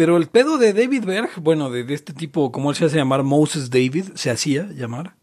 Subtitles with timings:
[0.00, 2.96] Pero el pedo de David Berg, bueno, de, de este tipo, como él se hace
[2.96, 5.14] llamar, Moses David, se hacía llamar.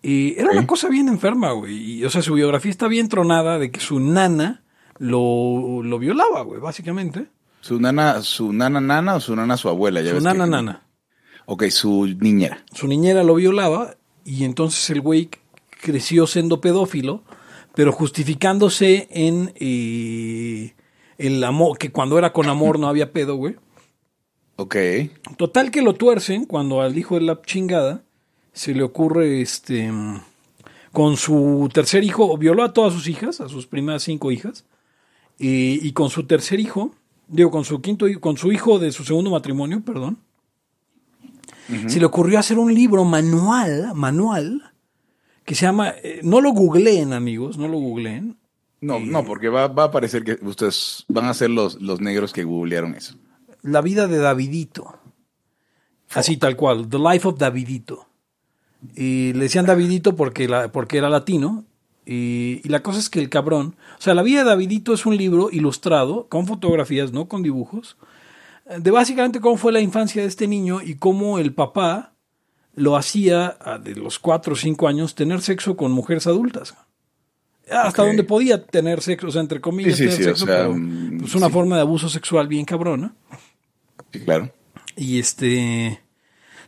[0.00, 1.74] Y era una cosa bien enferma, güey.
[1.98, 4.62] Y, o sea, su biografía está bien tronada de que su nana
[4.98, 7.26] lo, lo violaba, güey, básicamente.
[7.62, 10.00] ¿Su nana, su nana nana o su nana su abuela?
[10.02, 10.82] Ya Su ves nana que- nana.
[11.46, 12.64] Ok, su niñera.
[12.72, 15.30] Su niñera lo violaba y entonces el güey
[15.80, 17.24] creció siendo pedófilo,
[17.74, 20.74] pero justificándose en eh,
[21.18, 23.56] el amor, que cuando era con amor no había pedo, güey.
[24.62, 24.76] Ok.
[25.36, 28.02] Total que lo tuercen cuando al hijo de la chingada
[28.52, 29.90] se le ocurre este
[30.92, 34.64] con su tercer hijo, violó a todas sus hijas, a sus primeras cinco hijas,
[35.38, 36.94] y, y con su tercer hijo,
[37.26, 40.18] digo, con su quinto con su hijo de su segundo matrimonio, perdón,
[41.88, 44.62] se le ocurrió hacer un libro manual, manual,
[45.44, 48.36] que se llama, eh, no lo googleen amigos, no lo googleen,
[48.82, 52.32] No, no, porque va, va a parecer que ustedes van a ser los, los negros
[52.32, 53.16] que googlearon eso.
[53.62, 54.98] La vida de Davidito.
[56.14, 58.06] Así tal cual, The Life of Davidito.
[58.94, 61.64] Y le decían Davidito porque, la, porque era latino.
[62.04, 65.06] Y, y la cosa es que el cabrón, o sea, la vida de Davidito es
[65.06, 67.96] un libro ilustrado con fotografías, no con dibujos,
[68.76, 72.12] de básicamente cómo fue la infancia de este niño y cómo el papá
[72.74, 76.74] lo hacía a de los cuatro o cinco años tener sexo con mujeres adultas.
[77.70, 78.08] Hasta Ok.
[78.08, 80.56] donde podía tener sexo, o sea, entre comillas, Sí, sí, tener sí, o sexo, sea,
[80.56, 81.52] pero mm, pues una sí.
[81.52, 83.14] forma de abuso sexual bien cabrona.
[84.12, 84.50] Sí, claro.
[84.96, 86.00] Y este.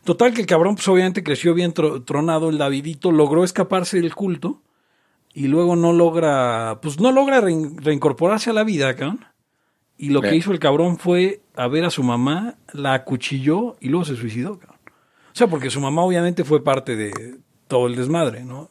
[0.03, 2.49] Total, que el cabrón, pues obviamente creció bien tro- tronado.
[2.49, 4.61] El Davidito logró escaparse del culto.
[5.33, 6.79] Y luego no logra.
[6.81, 9.25] Pues no logra rein- reincorporarse a la vida, cabrón.
[9.97, 13.87] Y lo que hizo el cabrón fue a ver a su mamá, la acuchilló y
[13.89, 14.79] luego se suicidó, cabrón.
[14.87, 18.69] O sea, porque su mamá obviamente fue parte de todo el desmadre, ¿no?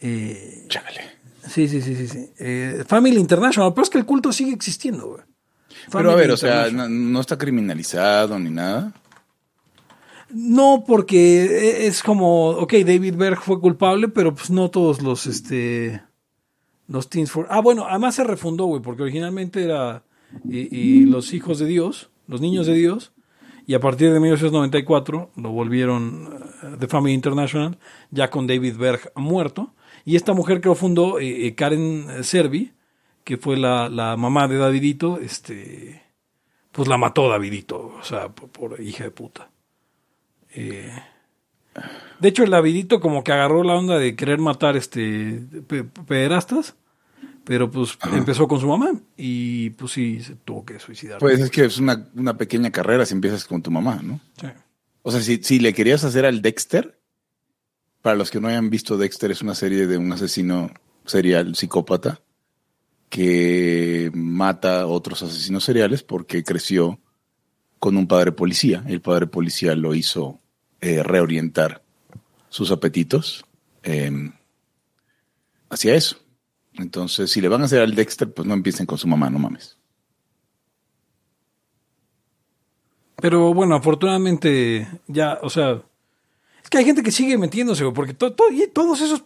[0.00, 1.00] Eh, Chale.
[1.46, 2.08] sí, sí, sí, sí.
[2.08, 2.30] sí.
[2.38, 5.22] Eh, Family International, pero es que el culto sigue existiendo, güey.
[5.90, 8.92] Pero a ver, o sea, no, no está criminalizado ni nada.
[10.32, 16.02] No, porque es como, ok, David Berg fue culpable, pero pues no todos los, este,
[16.86, 17.46] los Teens for...
[17.50, 20.04] Ah, bueno, además se refundó, güey, porque originalmente era
[20.48, 23.12] y, y los hijos de Dios, los niños de Dios,
[23.66, 26.28] y a partir de 1994 lo volvieron
[26.62, 27.78] eh, The Family International,
[28.10, 29.74] ya con David Berg muerto,
[30.04, 32.72] y esta mujer que lo fundó, eh, eh, Karen Servi,
[33.30, 36.02] que fue la, la mamá de Davidito, este,
[36.72, 39.52] pues la mató Davidito, o sea, por, por hija de puta.
[40.52, 40.92] Eh,
[42.18, 46.74] de hecho, el Davidito como que agarró la onda de querer matar este pe- pederastas,
[47.44, 51.20] pero pues empezó con su mamá y pues sí se tuvo que suicidar.
[51.20, 54.18] Pues es que es una, una pequeña carrera si empiezas con tu mamá, ¿no?
[54.40, 54.48] Sí.
[55.02, 56.98] O sea, si, si le querías hacer al Dexter,
[58.02, 60.72] para los que no hayan visto Dexter, es una serie de un asesino
[61.04, 62.20] serial, psicópata,
[63.10, 66.98] que mata a otros asesinos seriales porque creció
[67.78, 68.84] con un padre policía.
[68.86, 70.40] El padre policía lo hizo
[70.80, 71.82] eh, reorientar
[72.48, 73.44] sus apetitos
[73.82, 74.30] eh,
[75.68, 76.16] hacia eso.
[76.74, 79.40] Entonces, si le van a hacer al Dexter, pues no empiecen con su mamá, no
[79.40, 79.76] mames.
[83.16, 85.82] Pero bueno, afortunadamente ya, o sea,
[86.70, 89.22] que hay gente que sigue metiéndose, güey, porque to- to- y todos esos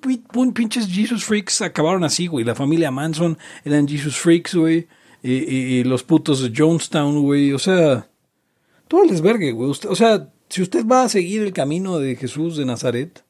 [0.54, 2.44] pinches Jesus Freaks acabaron así, güey.
[2.44, 4.88] La familia Manson eran Jesus Freaks, güey.
[5.22, 7.52] Y, y- y los putos de Jonestown, güey.
[7.52, 8.08] O sea,
[8.88, 9.70] todo el desvergue, güey.
[9.70, 13.24] Usted- o sea, si usted va a seguir el camino de Jesús de Nazaret,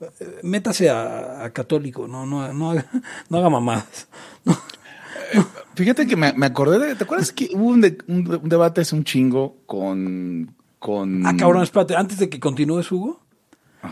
[0.00, 0.06] eh,
[0.42, 2.86] métase a, a católico, no, no, no, haga,
[3.28, 4.08] no haga mamadas.
[5.74, 6.94] Fíjate que me, me acordé de.
[6.96, 10.54] ¿Te acuerdas que hubo un, de- un- un debate hace un chingo con.
[10.78, 13.20] con Ah, cabrón, espérate, antes de que continúes, Hugo,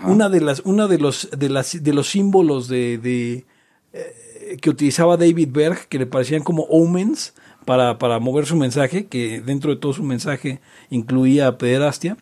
[0.04, 3.44] una de las, una de los, de las, de los símbolos de, de
[3.92, 9.06] eh, que utilizaba David Berg, que le parecían como omens para, para mover su mensaje,
[9.06, 10.60] que dentro de todo su mensaje
[10.90, 12.16] incluía pederastia,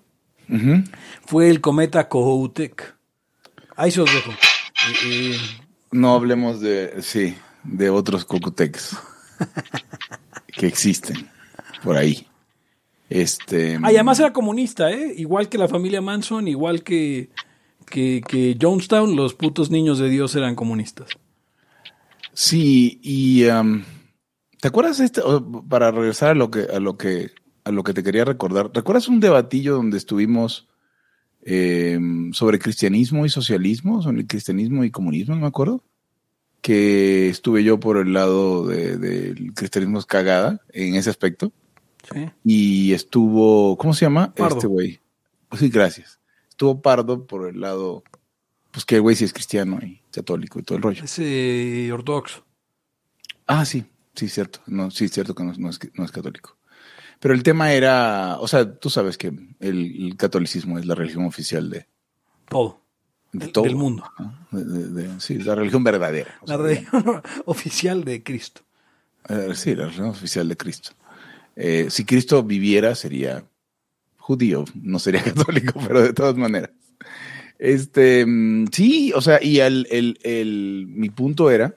[0.48, 0.84] Ujú.
[1.26, 2.94] fue el cometa Kohoutek.
[3.76, 4.30] Ahí se los dejo.
[4.30, 4.34] Eh,
[5.06, 5.38] eh,
[5.90, 7.02] No hablemos de.
[7.02, 8.96] Sí, de otros cocotex
[10.56, 11.28] que existen
[11.82, 12.26] por ahí.
[13.10, 13.78] Este.
[13.82, 15.14] Ah, y además era comunista, ¿eh?
[15.16, 17.28] Igual que la familia Manson, igual que,
[17.84, 21.08] que, que Jonestown, los putos niños de Dios eran comunistas.
[22.32, 23.82] Sí, y um,
[24.60, 25.22] ¿te acuerdas este,
[25.68, 27.30] para regresar a lo que, a lo que,
[27.64, 28.70] a lo que te quería recordar?
[28.74, 30.68] ¿Recuerdas un debatillo donde estuvimos
[31.42, 31.98] eh,
[32.32, 35.84] sobre cristianismo y socialismo, sobre cristianismo y comunismo, no me acuerdo?
[36.60, 41.52] Que estuve yo por el lado de- del cristianismo es cagada en ese aspecto.
[42.12, 42.30] Sí.
[42.42, 44.34] Y estuvo, ¿cómo se llama?
[44.34, 44.56] Pardo.
[44.56, 45.00] Este güey.
[45.58, 46.18] Sí, gracias.
[46.54, 48.04] Estuvo Pardo por el lado,
[48.70, 51.02] pues que el güey sí es cristiano y católico y todo el rollo.
[51.02, 52.44] Es eh, ortodoxo.
[53.48, 53.84] Ah, sí,
[54.14, 54.60] sí, cierto.
[54.66, 56.56] No, sí, cierto que no, no es, no es católico.
[57.18, 61.24] Pero el tema era, o sea, tú sabes que el, el catolicismo es la religión
[61.26, 61.88] oficial de,
[62.48, 62.80] Todo.
[63.32, 63.64] de todo.
[63.64, 64.04] del mundo.
[64.18, 64.38] ¿no?
[64.52, 66.38] De- de- de- sí, la religión verdadera.
[66.42, 68.62] La sea, religión oficial de Cristo.
[69.28, 70.92] Eh, sí, la religión oficial de Cristo.
[71.56, 73.44] Eh, si Cristo viviera, sería
[74.24, 76.70] judío, no sería católico, pero de todas maneras.
[77.58, 81.74] Este, mm, sí, o sea, y el, el- el- mi punto era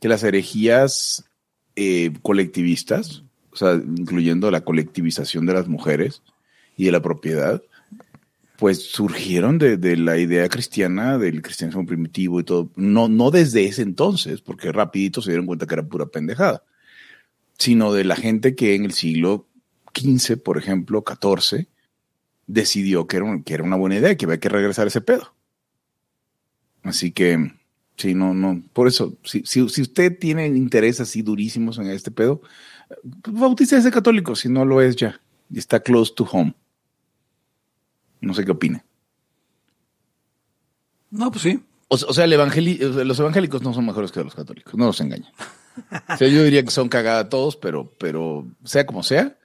[0.00, 1.24] que las herejías
[1.76, 6.22] eh, colectivistas, o sea, incluyendo la colectivización de las mujeres
[6.76, 7.60] y de la propiedad,
[8.56, 12.70] pues surgieron de, de la idea cristiana, del cristianismo primitivo y todo.
[12.76, 16.62] No, no desde ese entonces, porque rapidito se dieron cuenta que era pura pendejada,
[17.58, 19.46] sino de la gente que en el siglo
[19.94, 21.66] XV, por ejemplo, XIV,
[22.52, 25.34] decidió que era, un- que era una buena idea, que había que regresar ese pedo.
[26.82, 27.52] Así que,
[27.96, 32.10] sí, no, no, por eso, si, si, si usted tiene interés así durísimos en este
[32.10, 32.40] pedo,
[33.22, 35.20] pues bautícese católico, si no lo es ya,
[35.50, 36.54] y está close to home.
[38.20, 38.82] No sé qué opine.
[41.10, 41.62] No, pues sí.
[41.88, 42.30] O, o sea, el
[43.08, 45.30] los evangélicos no son mejores que los católicos, no los engañen.
[46.08, 49.36] O sea, yo diría que son cagada todos, pero, pero sea como sea,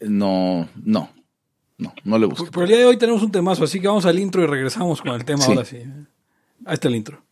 [0.00, 1.10] no, no,
[1.82, 2.50] no, no le busco.
[2.50, 5.00] por el día de hoy tenemos un temazo, así que vamos al intro y regresamos
[5.02, 5.52] con el tema Sí.
[5.52, 5.78] ahora sí.
[6.64, 7.22] Ahí está el intro.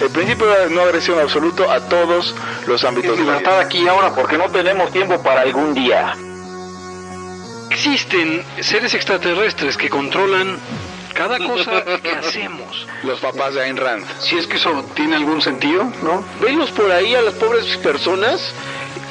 [0.00, 2.34] El principio de no agresión absoluto a todos
[2.66, 6.14] los ámbitos de la libertad aquí ahora porque no tenemos tiempo para algún día.
[7.70, 10.58] Existen seres extraterrestres que controlan
[11.14, 12.86] cada cosa que hacemos.
[13.04, 14.04] Los papás de Ayn Rand.
[14.20, 16.24] Si es que eso tiene algún sentido, ¿no?
[16.40, 18.52] Venlos por ahí a las pobres personas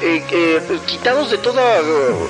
[0.03, 2.29] eh, eh, quitados de toda eh,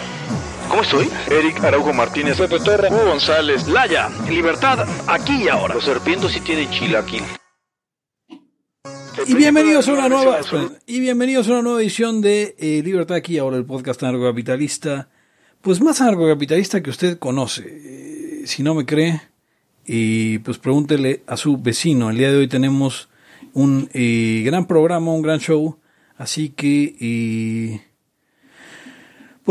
[0.69, 1.09] ¿Cómo estoy?
[1.29, 5.75] Eric Araujo Martínez, Pepe Torre, Hugo González, Laya, libertad aquí y ahora.
[5.75, 7.23] Los serpientes sí tienen chilaquil.
[9.27, 10.39] Y bienvenidos a una nueva
[10.85, 15.09] y bienvenidos a una nueva edición de eh, Libertad aquí ahora el podcast anarcocapitalista,
[15.61, 17.63] pues más anarcocapitalista que usted conoce.
[17.67, 19.21] Eh, si no me cree,
[19.85, 22.09] y pues pregúntele a su vecino.
[22.09, 23.09] El día de hoy tenemos
[23.53, 25.79] un eh, gran programa, un gran show,
[26.17, 27.81] así que eh,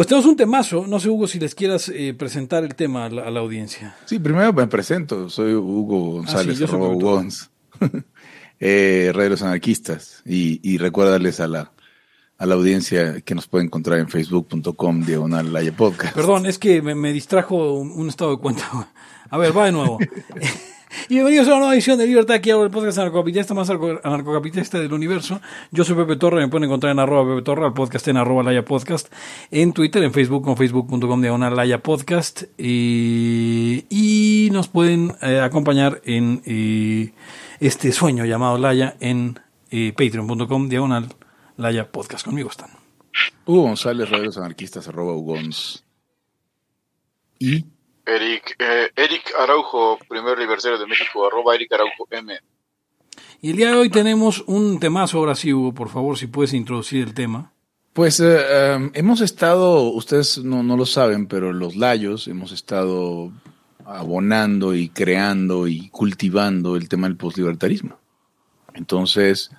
[0.00, 0.87] pues tenemos un temazo.
[0.87, 3.97] No sé Hugo si les quieras eh, presentar el tema a la, a la audiencia.
[4.06, 7.50] Sí, primero me presento, soy Hugo González, Ah, sí, Pepe Gons,
[8.61, 11.73] eh, Rey de los Anarquistas, y, y recuérdales a la,
[12.38, 16.14] a la audiencia que nos puede encontrar en facebook.com diagonal Podcast.
[16.14, 18.91] Perdón, es que me, me distrajo un, un estado de cuenta.
[19.29, 19.99] A ver, va de nuevo.
[21.08, 24.00] y bienvenidos a una nueva edición de Libertad, aquí ahora el podcast anarcocapitalista más anarco-
[24.02, 25.40] anarcocapitalista del universo.
[25.70, 28.42] Yo soy Pepe Torre, me pueden encontrar en arroba Pepe Torre, al podcast en arroba
[28.42, 29.12] Laya Podcast,
[29.50, 36.42] en Twitter, en Facebook, con facebook.com diagonal Laya Podcast, y, nos pueden eh, acompañar en
[36.44, 37.12] eh,
[37.60, 39.38] este sueño llamado Laya en
[39.70, 41.08] eh, patreon.com diagonal
[41.56, 42.25] Laya Podcast.
[42.25, 42.70] Conmigo están.
[43.46, 45.84] Hugo González, los Anarquistas, arroba Ugons.
[47.38, 47.64] Y
[48.07, 52.38] Eric, eh, Eric Araujo, primer aniversario de México, arroba Eric Araujo M.
[53.42, 56.52] Y el día de hoy tenemos un temazo, ahora sí, Hugo, por favor, si puedes
[56.52, 57.52] introducir el tema.
[57.92, 63.33] Pues eh, um, hemos estado, ustedes no, no lo saben, pero los layos hemos estado
[63.85, 67.99] abonando y creando y cultivando el tema del poslibertarismo.
[68.75, 69.50] Entonces,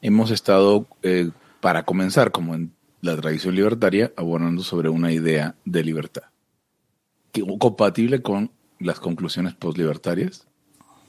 [0.00, 5.82] hemos estado, eh, para comenzar, como en la tradición libertaria, abonando sobre una idea de
[5.82, 6.22] libertad,
[7.58, 10.46] compatible con las conclusiones poslibertarias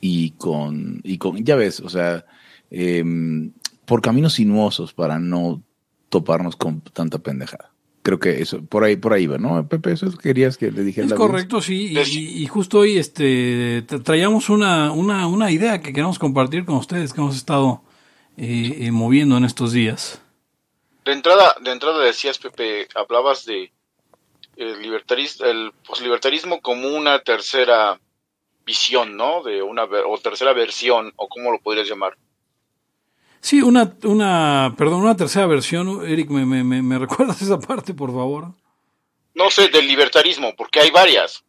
[0.02, 2.26] y con, y con, ya ves, o sea,
[2.70, 3.52] em,
[3.86, 5.62] por caminos sinuosos para no
[6.10, 7.72] toparnos con tanta pendejada.
[8.02, 9.68] Creo que eso, por ahí, por ahí va, ¿no?
[9.68, 11.06] Pepe, eso querías que le dijera.
[11.06, 15.92] Es la correcto, sí, y, justo hoy este, tra- traíamos una, una, una idea que
[15.92, 17.82] queremos compartir con ustedes, que hemos estado
[18.38, 20.22] eh, eh, moviendo en estos días.
[21.04, 23.72] De entrada, de entrada decías, Pepe, hablabas de
[24.58, 28.00] el, libertaris- el poslibertarismo como una tercera
[28.66, 29.44] visión, ¿no?
[29.44, 32.18] De una o tercera versión, o cómo lo podrías llamar.
[33.42, 37.94] Sí, una, una, perdón, una tercera versión, Eric, ¿me, me, me, me recuerdas esa parte,
[37.94, 38.54] por favor?
[39.36, 41.44] No sé, del libertarismo, porque hay varias.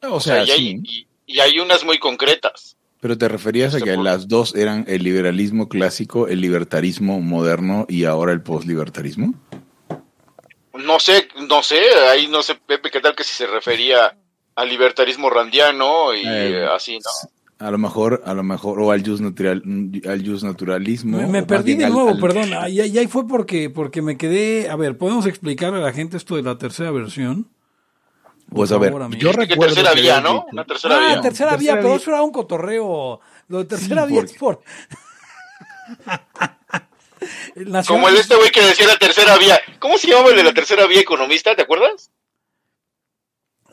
[0.00, 2.76] O sea, y, hay, y, y hay unas muy concretas.
[3.00, 8.04] Pero te referías a que las dos eran el liberalismo clásico, el libertarismo moderno y
[8.04, 9.34] ahora el postlibertarismo.
[10.84, 11.80] No sé, no sé,
[12.10, 14.16] ahí no sé, Pepe, qué tal que si se refería
[14.54, 17.10] al libertarismo randiano y Eh, eh, así, ¿no?
[17.66, 19.62] A lo mejor, a lo mejor, o al just, natural,
[20.08, 21.18] al just naturalismo.
[21.26, 22.54] Me, perdí de nuevo, al- perdón.
[22.54, 24.68] Ahí, ahí- ahí fue porque, porque me quedé.
[24.70, 27.48] A ver, ¿podemos explicar a la gente esto de la tercera versión?
[28.50, 29.20] Pues a ver, favor, amigo.
[29.20, 30.46] yo recuerdo tercera que vía, ¿no?
[30.52, 31.20] Una tercera ah, vía.
[31.20, 31.96] tercera vía, Tercera pero vía.
[31.96, 33.20] eso era un cotorreo.
[33.48, 34.62] Lo de tercera Sí, vía porque- es por.
[37.86, 39.58] Como el este güey que decía la tercera vía.
[39.78, 41.54] ¿Cómo se llama el de la tercera vía economista?
[41.56, 42.10] ¿Te acuerdas?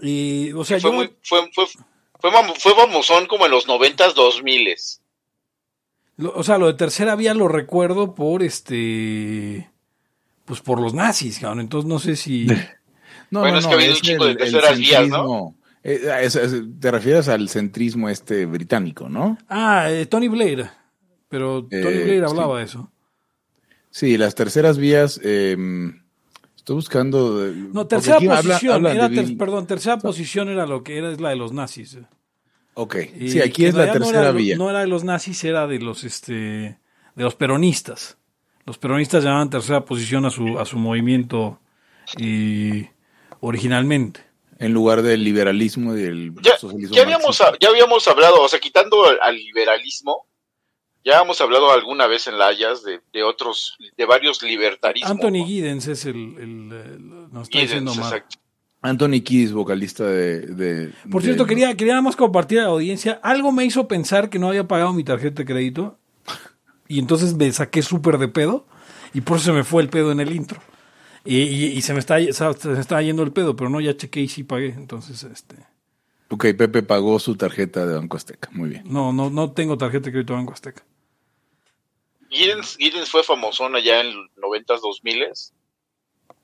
[0.02, 0.96] Y, o sea, Fue, yo.
[0.96, 1.66] muy, fue, fue,
[2.20, 5.02] fue, fue famosón como en los noventas, dos miles.
[6.20, 9.70] o sea, lo de tercera vía lo recuerdo por este.
[10.46, 11.62] Pues por los nazis, cabrón.
[11.62, 12.48] Entonces no sé si.
[13.32, 15.16] No, Bueno, no, es que ha habido un chico de el- el terceras vías, ¿no?
[15.18, 15.56] centrismo.
[15.84, 19.38] Eh, es- es- te refieres al centrismo este británico, ¿no?
[19.50, 20.70] Ah, eh, Tony Blair.
[21.28, 22.30] Pero Tony Eh, Blair sí.
[22.32, 22.92] hablaba de eso.
[23.98, 25.22] Sí, las terceras vías.
[25.24, 25.56] eh,
[26.58, 27.40] estoy buscando.
[27.40, 28.86] de- No, tercera habla- posición.
[28.88, 31.98] era ter- perdón, tercera posición era lo que era, es la de los nazis.
[32.74, 34.58] Ok, Y sí, aquí es la no tercera era vía.
[34.58, 38.18] No era de los nazis, era de los este de los peronistas.
[38.66, 41.62] Los peronistas llamaban tercera posición a su a su movimiento
[42.18, 42.88] y
[43.40, 44.26] originalmente.
[44.60, 46.94] En lugar del liberalismo y del Ya, socialismo.
[46.96, 47.58] ya, habíamos, marxista.
[47.62, 50.26] ya habíamos hablado, o sea, quitando al liberalismo,
[51.06, 55.10] ya hemos hablado alguna vez en Layas de, de otros, de varios libertarismos.
[55.12, 55.46] Anthony ¿no?
[55.46, 58.38] Giddens es el, el- el- nos está Giddens, diciendo exacto.
[58.82, 60.42] Anthony Kiddis, vocalista de.
[60.42, 63.20] de- Por de- cierto, quería, quería nada más compartir a la audiencia.
[63.24, 65.98] Algo me hizo pensar que no había pagado mi tarjeta de crédito.
[66.88, 68.68] Y entonces me saqué súper de pedo.
[69.14, 70.60] Y por eso se me fue el pedo en el intro.
[71.24, 73.98] Y, y- y se, me está, se me estaba yendo el pedo, pero no, ya
[73.98, 74.68] chequé y sí pagué.
[74.68, 75.56] Entonces, este.
[76.30, 78.50] Ok, Pepe pagó su tarjeta de Banco Azteca.
[78.52, 78.84] Muy bien.
[78.86, 80.84] No, no, no tengo tarjeta de crédito de Banco Azteca.
[82.36, 85.54] Giddens, Giddens fue famosón allá en los noventas, dos miles.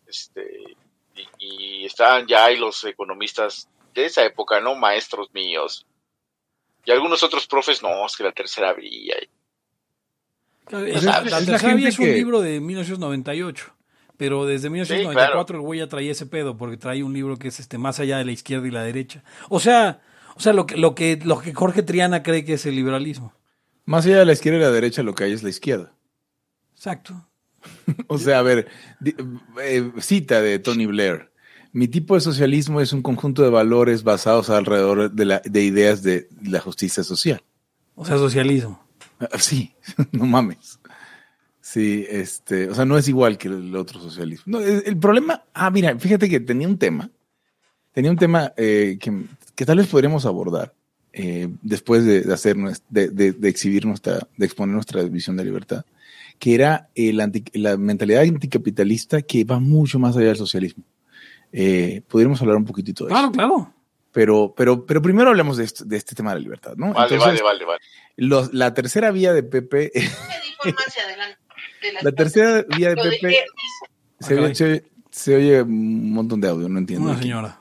[0.08, 0.76] Este,
[1.16, 4.76] y, y estaban ya ahí los economistas de esa época, ¿no?
[4.76, 5.86] Maestros míos.
[6.86, 9.16] Y algunos otros profes, no, es que la tercera vía.
[9.22, 9.30] y-
[10.90, 13.74] Es- la- la es la tercera vía es un que- libro de 1998.
[14.18, 17.60] Pero desde 1994 el güey ya traía ese pedo, porque trae un libro que es
[17.60, 19.24] este más allá de la izquierda y la derecha.
[19.50, 20.02] O sea,
[20.36, 23.34] o sea, lo que, lo que, lo que Jorge Triana cree que es el liberalismo.
[23.86, 25.94] Más allá de la izquierda y la derecha, lo que hay es la izquierda.
[26.74, 27.28] Exacto.
[28.08, 28.68] O sea, a ver,
[29.62, 31.32] eh, cita de Tony Blair.
[31.74, 36.02] Mi tipo de socialismo es un conjunto de valores basados alrededor de, la, de ideas
[36.02, 37.44] de la justicia social.
[37.96, 38.84] O sea, socialismo.
[39.20, 39.74] Ah, Sí,
[40.12, 40.80] no mames.
[41.62, 44.44] Sí, este, o sea, no es igual que el otro socialismo.
[44.48, 47.12] No, el, el problema, ah, mira, fíjate que tenía un tema,
[47.94, 50.74] tenía un tema eh, que, que tal vez podríamos abordar
[51.14, 52.56] eh, después de, de hacer,
[52.90, 55.86] de, de- de exhibir nuestra, de exponer nuestra visión de libertad,
[56.40, 60.84] que era el anti- la mentalidad anticapitalista que va mucho más allá del socialismo.
[61.52, 63.32] Eh, podríamos hablar un poquitito de Claro, eso.
[63.34, 63.74] claro.
[64.14, 66.94] Pero, pero, pero primero hablemos de, esto- de este tema de la libertad, ¿no?
[66.94, 67.80] Vale, Entonces, vale, vale, vale.
[68.18, 69.92] los- la tercera vía de Pepe
[72.02, 73.36] La tercera vía de Pepe
[74.20, 77.06] se, se oye- se oye un montón de audio, no entiendo.
[77.06, 77.24] Una aquí.
[77.24, 77.60] señora.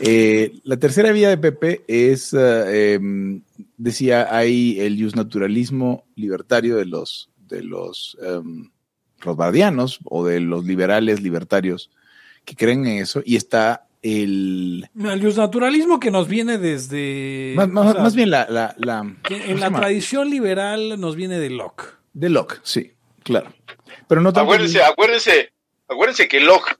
[0.00, 3.42] Eh, la tercera vía de Pepe es, eh, em,
[3.76, 8.70] decía, hay el naturalismo libertario de los, de los em,
[9.20, 11.90] rothbardianos o de los liberales libertarios
[12.44, 14.90] que creen en eso, y está el...
[14.98, 17.54] El naturalismo que nos viene desde.
[17.56, 18.46] Más, más- o sea, más bien la...
[18.50, 21.84] la, la- que ¿cómo en la tradición liberal nos viene de Locke.
[22.12, 23.52] De Locke, sí, claro.
[24.08, 24.82] Pero no acuérdense,
[25.88, 26.76] acuérdense que Locke,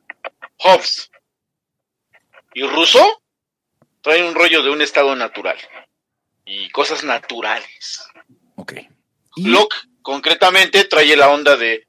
[0.59, 1.11] Hobbes
[2.54, 3.20] y Rousseau
[4.00, 5.56] traen un rollo de un estado natural
[6.44, 8.04] y cosas naturales.
[8.56, 8.73] Ok.
[9.37, 11.87] Y- Locke, concretamente, trae la onda de,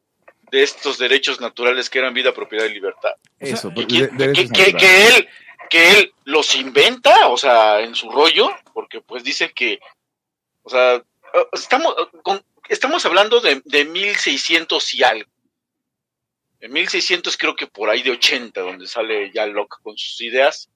[0.52, 3.12] de estos derechos naturales que eran vida, propiedad y libertad.
[3.40, 4.76] Eso, porque que, de- que- que- naturales.
[4.82, 5.30] que él,
[5.70, 9.80] que él los inventa, o sea, en su rollo, porque pues dice que,
[10.64, 11.04] o sea,
[11.52, 11.94] estamos,
[12.24, 15.30] con- estamos hablando de, de 1600 y algo.
[16.66, 20.68] En 1600 creo que por ahí de 80, donde sale ya Locke con sus ideas,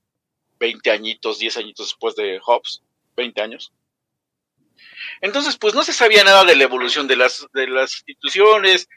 [0.60, 2.84] 20 añitos, 10 añitos después de Hobbes,
[3.18, 3.74] 20 años.
[5.20, 8.88] Entonces, pues no se sabía nada de la evolución de las, de las instituciones,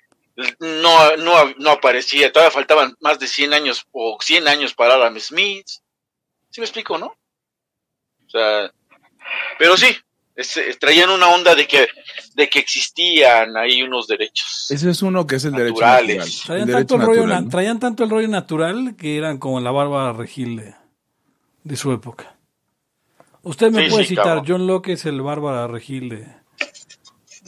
[0.58, 5.18] no, no, no aparecía, todavía faltaban más de 100 años o 100 años para Adam
[5.18, 5.66] Smith.
[6.50, 7.06] ¿Sí me explico, no?
[8.26, 8.70] O sea,
[9.58, 9.96] pero sí,
[10.36, 11.86] es- es- traían una onda de que,
[12.34, 14.70] de que existían ahí unos derechos.
[14.70, 16.16] Ese es uno que es el derecho Naturales.
[16.16, 16.28] natural.
[16.28, 19.60] El Traían derecho tanto, el rollo, natural, traían tanto el rollo natural que eran como
[19.60, 20.74] la barba regil de,
[21.64, 22.36] de su época.
[23.42, 24.44] Usted me Sí, puede sí, citar, cabrón.
[24.48, 26.28] John Locke es el Bárbara Regil de,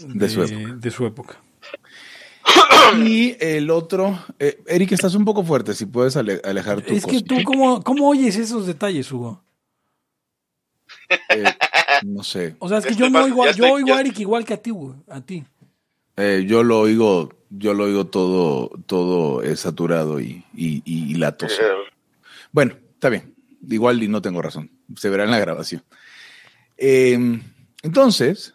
[0.08, 0.74] De su época.
[0.76, 1.40] de su época.
[2.98, 7.06] Y el otro, eh, Eric, estás un poco fuerte, si puedes ale- alejar tu Es
[7.06, 9.42] que tú, ¿cómo, ¿cómo oyes esos detalles, Hugo?
[11.28, 11.44] Eh,
[12.04, 12.56] no sé.
[12.58, 14.56] O sea, es que yo no oigo, yo estoy- oigo a Eric igual que a
[14.58, 15.44] ti, Hugo, a ti.
[16.16, 21.14] Eh, yo lo oigo, yo lo oigo todo, todo eh, saturado y, y, y, y
[21.16, 21.60] latoso.
[22.52, 23.34] Bueno, está bien.
[23.68, 24.70] Igual y no tengo razón.
[24.96, 25.82] Se verá en la grabación.
[26.76, 27.18] Eh,
[27.82, 28.54] entonces,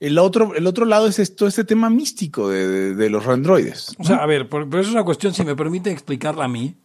[0.00, 3.94] el otro, el otro lado es esto, este tema místico de, de- de los androides.
[3.98, 6.48] O sea, a ver, por- pero eso es una cuestión, si me permiten explicarla a
[6.48, 6.76] mí.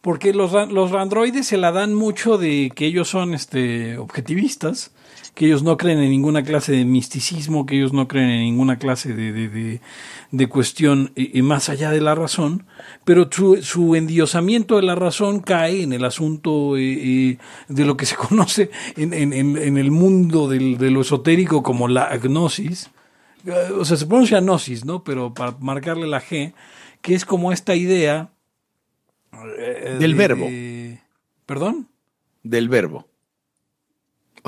[0.00, 4.92] Porque los, los androides se la dan mucho de que ellos son este, objetivistas,
[5.34, 8.78] que ellos no creen en ninguna clase de misticismo, que ellos no creen en ninguna
[8.78, 9.80] clase de, de,
[10.30, 12.64] de- cuestión eh, eh, más allá de la razón,
[13.04, 16.82] pero su, su endiosamiento de la razón cae en el asunto eh,
[17.32, 17.38] eh,
[17.68, 22.04] de lo que se conoce en, en- el mundo del- de lo esotérico como la
[22.04, 22.90] agnosis,
[23.78, 25.04] o sea, se pronuncia gnosis, ¿no?
[25.04, 26.52] Pero para marcarle la G,
[27.00, 28.30] que es como esta idea
[29.98, 30.48] Del de- verbo.
[31.46, 31.88] ¿Perdón?
[32.42, 33.07] Del verbo.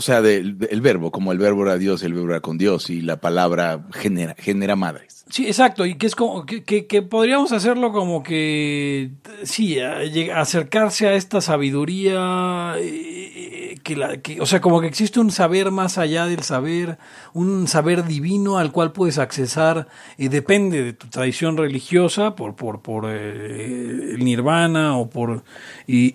[0.01, 3.03] O sea, del verbo, como el verbo era Dios, el verbo era con Dios y
[3.03, 5.27] la palabra genera, genera madres.
[5.29, 9.11] Sí, exacto, y que es como que, que- que podríamos hacerlo como que
[9.43, 15.31] sí, acercarse a esta sabiduría eh, que la que, o sea, como que existe un
[15.31, 16.97] saber más allá del saber,
[17.35, 22.81] un saber divino al cual puedes accesar y depende de tu tradición religiosa por por
[22.81, 25.45] por eh, el nirvana o por
[25.87, 26.15] y,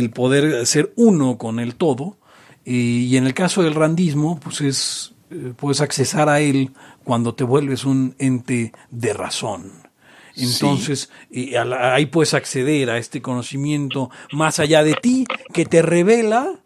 [0.00, 2.16] el poder ser uno con el todo.
[2.64, 6.72] Y, y en el caso del randismo, pues es eh, puedes accesar a él
[7.04, 9.72] cuando te vuelves un ente de razón.
[10.36, 15.64] Entonces, y a la- ahí puedes acceder a este conocimiento más allá de ti que
[15.66, 16.60] te revela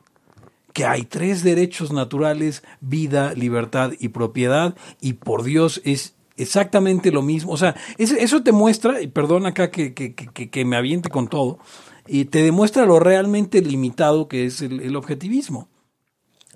[0.73, 7.23] que hay tres derechos naturales, vida, libertad y propiedad, y por Dios es exactamente lo
[7.23, 7.53] mismo.
[7.53, 10.77] O sea, es- eso te muestra, y perdón acá que, que- que- que- que me
[10.77, 11.59] aviente con todo,
[12.09, 15.69] y te demuestra lo realmente limitado que es el- el objetivismo.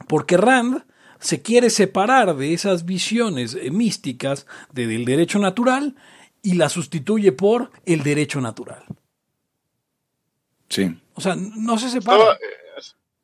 [0.09, 0.85] Porque Rand
[1.21, 5.97] se quiere separar de esas visiones eh, místicas de- del derecho natural
[6.43, 8.85] y la sustituye por el derecho natural.
[10.69, 10.97] Sí.
[11.15, 12.19] O sea, no se separa.
[12.19, 12.39] estaba-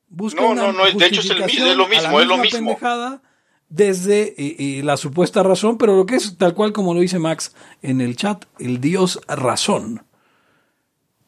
[0.08, 2.26] Busca No, una no, no, de hecho es el es lo a la mismo, es
[2.28, 2.58] lo mismo.
[2.58, 3.20] pendejada
[3.68, 7.18] desde eh, eh, la supuesta razón, pero lo que es tal cual como lo dice
[7.18, 10.04] Max en el chat, el Dios razón.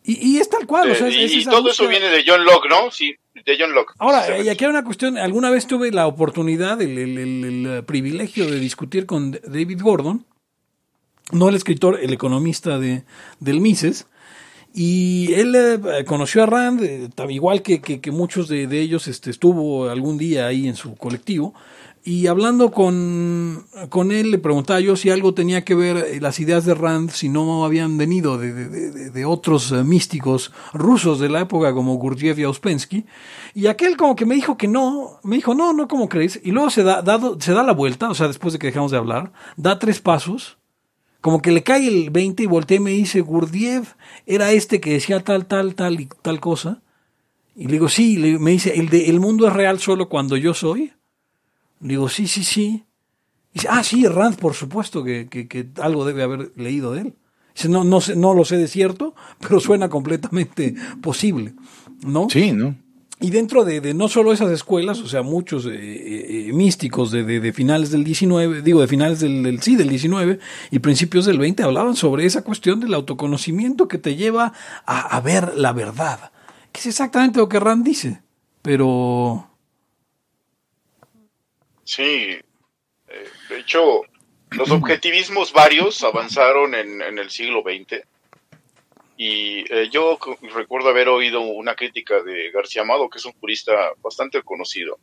[0.08, 2.06] Y, y es tal cual, o sea, es- y es y esa todo eso viene
[2.08, 2.90] de John Locke, ¿no?
[2.92, 3.92] Sí, de John Locke.
[3.98, 7.66] Ahora, y aquí hay una cuestión, alguna vez tuve la oportunidad, el, el- el- el,
[7.78, 10.24] eh, privilegio de discutir con David Gordon,
[11.32, 13.02] no el escritor, el economista de,
[13.40, 14.06] del Mises,
[14.72, 19.08] y él eh, conoció a Rand, eh, igual que, que- que muchos de, de ellos
[19.08, 21.52] este, estuvo algún día ahí en su colectivo,
[22.06, 26.38] y hablando con, con él le preguntaba yo si algo tenía que ver eh, las
[26.38, 31.18] ideas de Rand, si no habían venido de, de- de- de otros eh, místicos rusos
[31.18, 33.04] de la época como Gurdjieff y Ouspensky,
[33.54, 36.40] y aquel como que me dijo que no, me dijo no, no, ¿cómo crees?
[36.44, 38.92] Y luego se da, dado- se da la vuelta, o sea, después de que dejamos
[38.92, 40.58] de hablar, da tres pasos,
[41.20, 43.94] como que le cae el 20 y voltea y me dice, Gurdjieff
[44.26, 46.82] era este que decía tal, tal, tal y tal cosa.
[47.56, 50.54] Y le digo, sí, me dice, ¿el, de, ¿el mundo es real solo cuando yo
[50.54, 50.92] soy?
[51.80, 52.84] Digo, sí, sí, sí.
[53.52, 57.14] Dice, ah, sí, Rand, por supuesto que, que- que algo debe haber leído de él.
[57.54, 61.54] Dice, no, no, sé, no lo sé de cierto, pero suena completamente posible,
[62.06, 62.28] ¿no?
[62.30, 62.76] Sí, ¿no?
[63.18, 67.24] Y dentro de, de no solo esas escuelas, o sea, muchos eh, eh, místicos de,
[67.24, 70.38] de- de finales del 19, digo, de finales del, del- sí, del 19
[70.70, 74.52] y principios del 20 hablaban sobre esa cuestión del autoconocimiento que te lleva
[74.84, 76.30] a, a ver la verdad,
[76.72, 78.20] que es exactamente lo que Rand dice,
[78.60, 79.48] pero
[81.86, 84.02] Sí, eh, de hecho,
[84.50, 88.04] los objetivismos varios avanzaron en, en el siglo XX.
[89.16, 90.18] Y eh, yo
[90.54, 94.98] recuerdo haber oído una crítica de García Amado, que es un jurista bastante conocido.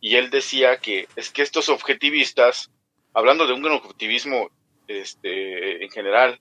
[0.00, 2.70] Y él decía que es que estos objetivistas,
[3.12, 4.48] hablando de un objetivismo
[4.86, 6.40] este, en general,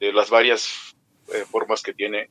[0.00, 0.96] de las varias
[1.32, 2.30] eh, formas que tiene,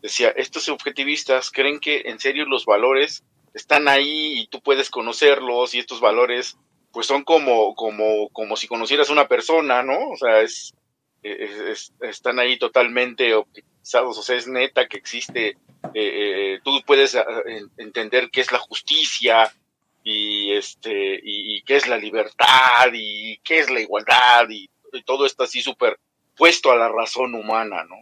[0.00, 5.74] decía, estos objetivistas creen que en serio los valores están ahí y tú puedes conocerlos
[5.74, 6.56] y estos valores
[6.92, 10.10] pues son como como como si conocieras una persona, ¿no?
[10.10, 10.74] O sea, es,
[11.22, 15.56] es- es- están ahí totalmente objetivizados, o sea, es neta que existe
[15.94, 19.52] eh, eh, tú puedes ah, en- entender qué es la justicia
[20.04, 25.02] y este y, y qué es la libertad y qué es la igualdad y, y
[25.04, 25.98] todo está así súper
[26.36, 27.96] puesto a la razón humana, ¿no?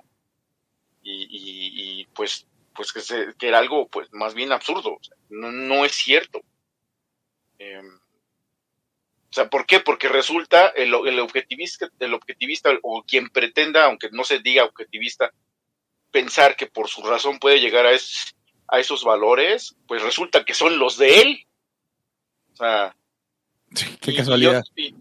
[1.02, 2.46] Y, y- y, pues
[2.80, 5.92] pues que, se- que era algo pues más bien absurdo, o sea, no, no es
[5.92, 6.40] cierto.
[7.58, 9.80] Eh, o sea, ¿por qué?
[9.80, 15.30] Porque resulta el, el objetivista, el objetivista o quien pretenda, aunque no se diga objetivista,
[16.10, 18.34] pensar que por su razón puede llegar a, es-
[18.68, 21.46] a esos valores, pues resulta que son los de él.
[22.54, 22.96] O sea,
[24.00, 24.64] Qué y- casualidad.
[24.74, 24.94] Y, y-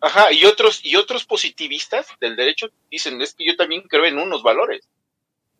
[0.00, 4.18] ajá, y otros, y otros positivistas del derecho dicen, es que yo también creo en
[4.18, 4.88] unos valores,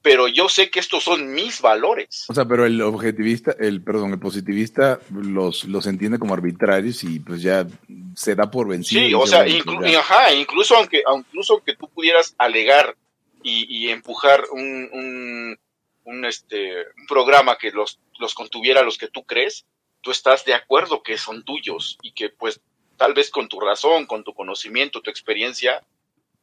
[0.04, 2.26] pero yo sé que estos son mis valores.
[2.28, 7.20] O sea, pero el objetivista, el, perdón, el positivista los, los entiende como arbitrarios y
[7.20, 7.66] pues ya
[8.14, 9.06] se da por vencido.
[9.06, 12.94] Sí, o sea, inclu- ajá, incluso aunque, incluso que tú pudieras alegar
[13.42, 15.58] y, y empujar un, un,
[16.04, 19.64] un, este, un programa que los, los contuviera los que tú crees,
[20.02, 22.60] tú estás de acuerdo que son tuyos y que pues
[22.98, 25.82] tal vez con tu razón, con tu conocimiento, tu experiencia,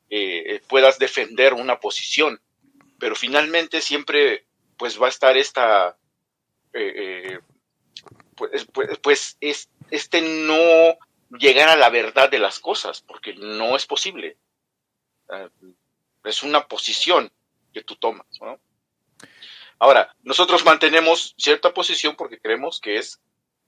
[0.10, 2.42] eh, eh, puedas defender una posición.
[3.02, 4.46] Pero finalmente siempre
[4.78, 5.98] pues va a estar esta,
[6.72, 6.94] eh,
[7.34, 7.40] eh,
[8.36, 11.00] pues, pues, pues es, este no
[11.36, 14.38] llegar a la verdad de las cosas, porque no es posible.
[15.34, 15.50] Eh,
[16.26, 17.32] es una posición
[17.74, 18.60] que tú tomas, ¿no?
[19.80, 23.20] Ahora, nosotros mantenemos cierta posición porque creemos que es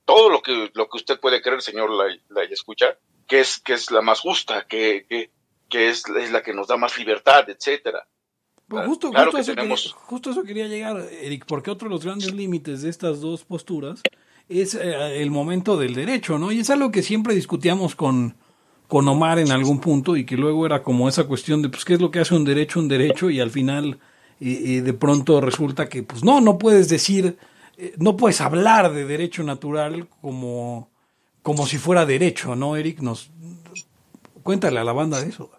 [0.05, 3.73] todo lo que, lo que usted puede creer, señor la, la escucha, que es, que
[3.73, 5.31] es la más justa, que, que,
[5.71, 8.07] que es, es la que nos da más libertad, etcétera.
[8.73, 11.89] Pues justo, Claro justo que eso tenemos- quería, justo eso quería llegar, Eric, porque otro
[11.89, 14.01] de los grandes límites de estas dos posturas
[14.49, 16.51] es eh, el momento del derecho, ¿no?
[16.51, 18.35] Y es algo que siempre discutíamos con,
[18.87, 21.93] con Omar en algún punto y que luego era como esa cuestión de, pues, ¿qué
[21.93, 23.29] es lo que hace un derecho un derecho?
[23.29, 23.99] Y al final,
[24.39, 27.37] eh, eh, de pronto resulta que, pues, no, no puedes decir,
[27.77, 30.89] eh, no puedes hablar de derecho natural como,
[31.41, 32.99] como si fuera derecho, ¿no, Eric?
[33.01, 33.31] Nos,
[34.43, 35.49] cuéntale a la banda de eso.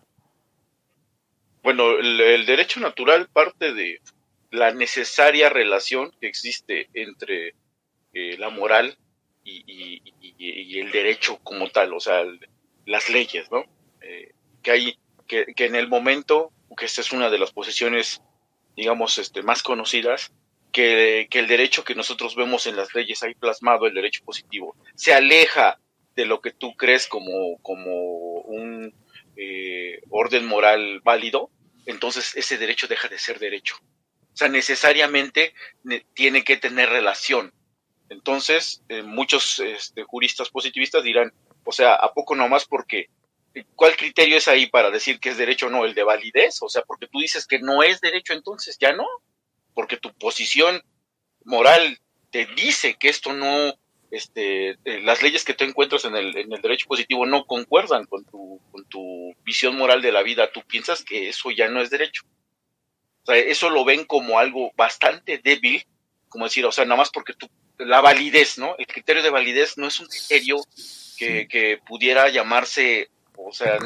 [1.64, 4.02] Bueno, el, derecho natural parte de
[4.50, 7.54] la necesaria relación que existe entre
[8.12, 8.98] eh, la moral
[9.42, 10.02] y,
[10.78, 12.22] el derecho como tal, o sea,
[12.84, 13.64] las leyes, ¿no?
[14.02, 18.20] Eh, que hay, que, en el momento, que esta es una de las posiciones,
[18.76, 20.34] digamos, este, más conocidas,
[20.70, 24.76] que, que el derecho que nosotros vemos en las leyes ahí plasmado, el derecho positivo,
[24.96, 25.78] se aleja
[26.14, 28.33] de lo que tú crees como, como
[29.36, 31.50] eh, orden moral válido,
[31.86, 33.76] entonces ese derecho deja de ser derecho.
[34.32, 37.52] O sea, necesariamente ne- tiene que tener relación.
[38.08, 41.32] Entonces, eh, muchos este, juristas positivistas dirán,
[41.64, 43.08] o sea, ¿a poco nomás porque
[43.76, 45.84] ¿cuál criterio es ahí para decir que es derecho o no?
[45.84, 46.58] ¿El de validez?
[46.62, 49.06] O sea, porque tú dices que no es derecho, entonces ya no.
[49.74, 50.82] Porque tu posición
[51.44, 51.98] moral
[52.30, 53.74] te dice que esto no,
[54.14, 58.06] este, eh, las leyes que tú encuentras en el, en el derecho positivo no concuerdan
[58.06, 60.50] con tu, con tu visión moral de la vida.
[60.52, 62.22] Tú piensas que eso ya no es derecho.
[63.22, 65.84] O sea, eso lo ven como algo bastante débil,
[66.28, 67.48] como decir, o sea, nada más porque tú,
[67.78, 68.76] la validez, ¿no?
[68.78, 70.58] El criterio de validez no es un criterio
[71.16, 73.78] que, que pudiera llamarse, o sea,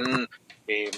[0.69, 0.91] eh,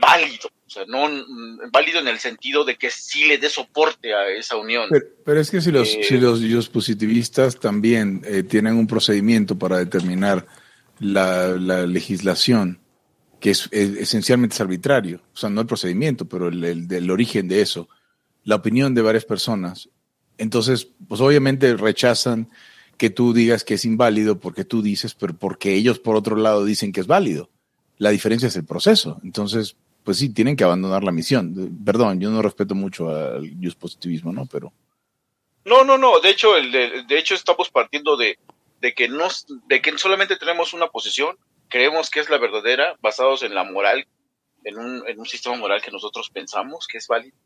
[0.00, 4.14] válido, o sea, no mm, válido en el sentido de que sí le dé soporte
[4.14, 4.88] a esa unión.
[4.90, 9.58] Pero, pero es que si los, Eh, si los, positivistas también eh, tienen un procedimiento
[9.58, 10.46] para determinar
[11.00, 12.80] la, la legislación,
[13.40, 17.10] que es, es- esencialmente es arbitrario, o sea, no el procedimiento, pero el, el- del
[17.10, 17.88] origen de eso,
[18.44, 19.88] la opinión de varias personas.
[20.36, 22.50] Entonces, pues obviamente rechazan
[22.96, 26.64] que tú digas que es inválido porque tú dices, pero porque ellos por otro lado
[26.64, 27.50] dicen que es válido.
[27.98, 29.20] La diferencia es el proceso.
[29.22, 31.78] Entonces, pues sí, tienen que abandonar la misión.
[31.84, 34.46] Perdón, yo no respeto mucho al just positivismo, ¿no?
[34.46, 34.72] Pero
[35.64, 36.20] No, no, no.
[36.20, 38.38] De hecho, el de, de hecho estamos partiendo de,
[38.80, 39.28] de que no,
[39.66, 41.36] de que solamente tenemos una posición,
[41.68, 44.06] creemos que es la verdadera, basados en la moral,
[44.64, 47.36] en un, en un sistema moral que nosotros pensamos que es válido.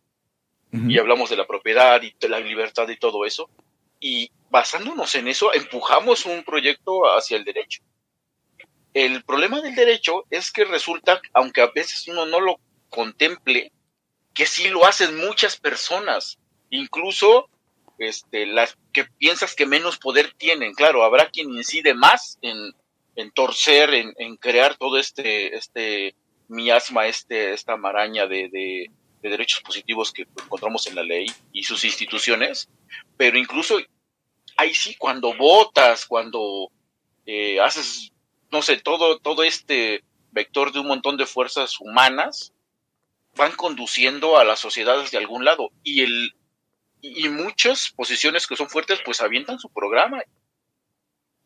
[0.71, 3.49] Y hablamos de la propiedad y de la libertad y todo eso.
[4.01, 7.83] Y basándonos en eso, empujamos un proyecto hacia el derecho.
[8.94, 13.72] El problema del derecho es que resulta, aunque a veces uno no lo contemple,
[14.35, 16.38] que sí lo hacen muchas personas,
[16.70, 17.48] incluso
[17.98, 20.74] este, las que piensas que menos poder tienen.
[20.74, 22.72] Claro, habrá quien incide más en,
[23.16, 26.14] en torcer, en, en crear todo este, este
[26.48, 28.90] miasma, este, esta maraña de, de,
[29.22, 32.68] de derechos positivos que encontramos en la ley y sus instituciones,
[33.16, 33.79] pero incluso
[34.57, 36.70] ahí sí, cuando votas, cuando
[37.27, 38.12] eh, haces,
[38.51, 42.53] no sé, todo, todo este vector de un montón de fuerzas humanas,
[43.37, 45.71] van conduciendo a las sociedades de algún lado.
[45.83, 46.35] Y el,
[47.01, 50.23] y muchas posiciones que son fuertes, pues avientan su programa.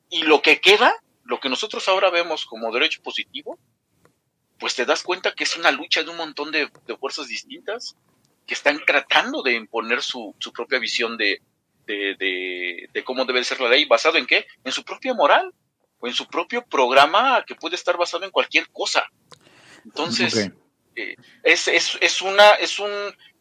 [0.08, 3.58] Y lo que queda, lo que nosotros ahora vemos como derecho positivo,
[4.58, 7.96] pues te das cuenta que es una lucha de un montón de, fuerzas distintas
[8.46, 11.40] que están tratando de imponer su, su propia visión de,
[11.86, 14.46] de, de, de cómo debe ser la ley, basado en qué?
[14.64, 15.52] En su propia moral
[16.02, 19.04] o en su propio programa que puede estar basado en cualquier cosa.
[19.84, 20.50] Entonces,
[20.96, 22.90] eh, es, es, es una, es un,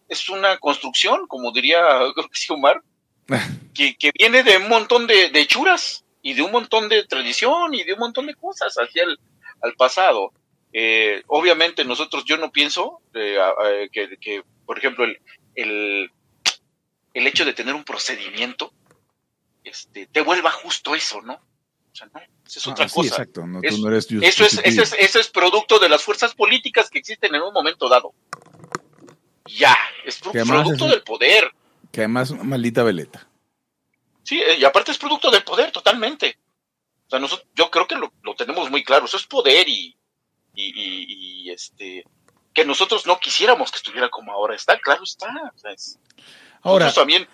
[0.08, 1.82] es una construcción, como diría
[2.50, 2.82] Omar,
[3.74, 7.74] que, que viene de un montón de, de churas y de un montón de tradición
[7.74, 9.18] y de un montón de cosas hacia el
[9.62, 10.34] al pasado.
[10.74, 15.20] Eh, obviamente nosotros, yo no pienso eh, que, que, por ejemplo, el,
[15.56, 16.12] el,
[17.14, 18.74] el hecho de tener un procedimiento
[19.64, 21.40] este, te vuelva justo eso, ¿no?
[21.92, 23.10] O sea, no, esa es otra Ah, sí, cosa.
[23.10, 23.46] exacto.
[23.48, 26.34] No, Es- tú no eres Eso es, eso, es, eso es producto de las fuerzas
[26.34, 28.14] políticas que existen en un momento dado.
[29.46, 31.52] Ya, es producto del poder.
[31.92, 33.28] Que además, una maldita veleta.
[34.24, 36.38] Sí, eh, y aparte es producto del poder totalmente.
[37.08, 39.06] O sea, nosotros, yo creo que lo, lo tenemos muy claro.
[39.06, 39.98] Eso es poder y,
[40.56, 42.06] y, y- y, este
[42.54, 44.78] que nosotros no quisiéramos que estuviera como ahora está.
[44.80, 45.28] Claro está.
[45.54, 46.00] O sea, es-
[46.64, 47.28] Ahora, nosotros también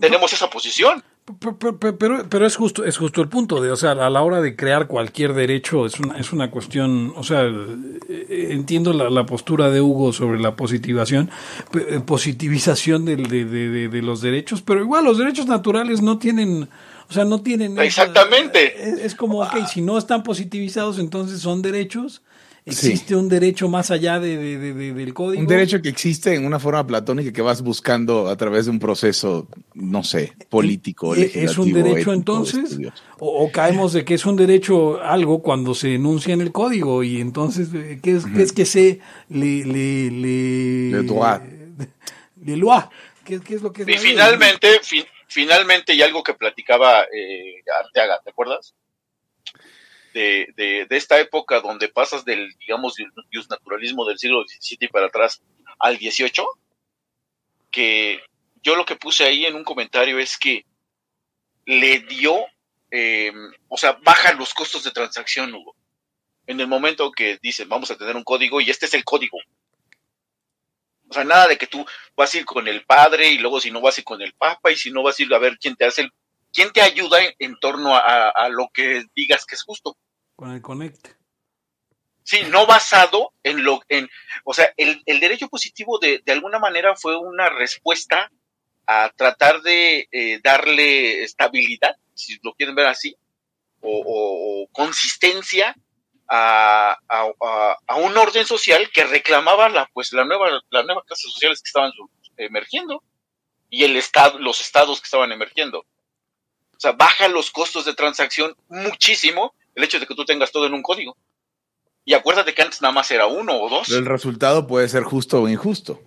[0.00, 1.02] tenemos esa posición.
[1.78, 4.56] Pero, pero, es justo es justo el punto de o sea a la hora de
[4.56, 9.70] crear cualquier derecho es una es una cuestión o sea eh, entiendo la, la postura
[9.70, 11.30] de Hugo sobre la positivación
[11.88, 16.68] eh, positivización de, de, de, de los derechos pero igual los derechos naturales no tienen
[17.08, 18.90] o sea no tienen esa- Exactamente.
[18.90, 22.20] es, es como ok si no están positivizados entonces son derechos
[22.66, 26.34] existe un derecho más allá de, de- de- de- del código un derecho que existe
[26.34, 31.14] en una forma platónica que vas buscando a través de un proceso, no sé, político,
[31.14, 32.78] ¿E- ¿Es un legislativo, derecho ético, entonces?
[33.18, 37.02] O, o caemos de que es un derecho algo cuando se enuncia en el código
[37.02, 39.64] y entonces, eh, ¿qué es, qué es que se le...
[39.66, 41.42] Le, le, Le droit.
[42.44, 42.80] le loi?
[43.24, 47.62] ¿Qué, qué es lo que es Y finalmente, fin- finalmente, y algo que platicaba eh,
[47.84, 48.74] Arteaga, ¿te acuerdas?
[50.14, 52.94] De, de, de esta época donde pasas del, digamos,
[53.50, 55.42] naturalismo del siglo XVII para atrás
[55.80, 56.46] al XVIII,
[57.72, 58.22] que
[58.62, 60.64] yo lo que puse ahí en un comentario es que
[61.66, 62.36] le dio,
[62.90, 63.32] eh,
[63.68, 65.74] o sea, baja los costos de transacción, Hugo.
[66.46, 69.38] En el momento que dicen, vamos a tener un código y este es el código.
[71.08, 71.84] O sea, nada de que tú
[72.16, 74.32] vas a ir con el padre y luego si no vas a ir con el
[74.34, 76.12] papa y si no vas a ir a ver quién te hace el,
[76.52, 79.96] quién te ayuda en, torno a lo que digas que es justo.
[80.36, 81.16] Con el conecte.
[82.22, 84.08] Sí, no basado en lo, en,
[84.44, 88.30] o sea, el, el derecho positivo de, de alguna manera fue una respuesta
[88.86, 93.14] a tratar de eh, darle estabilidad, si lo quieren ver así,
[93.82, 94.02] o,
[94.64, 95.76] o- consistencia
[96.28, 101.04] a, a- a- a un orden social que reclamaba la, pues, la nueva, las nuevas
[101.04, 101.92] clases sociales que estaban
[102.38, 103.02] emergiendo
[103.68, 105.80] y el estado, los estados que estaban emergiendo.
[105.80, 110.66] O sea, baja los costos de transacción muchísimo el hecho de que tú tengas todo
[110.66, 111.16] en un código.
[112.04, 113.86] Y acuérdate que antes nada más era uno o dos.
[113.88, 116.00] Pero el resultado puede ser justo o injusto.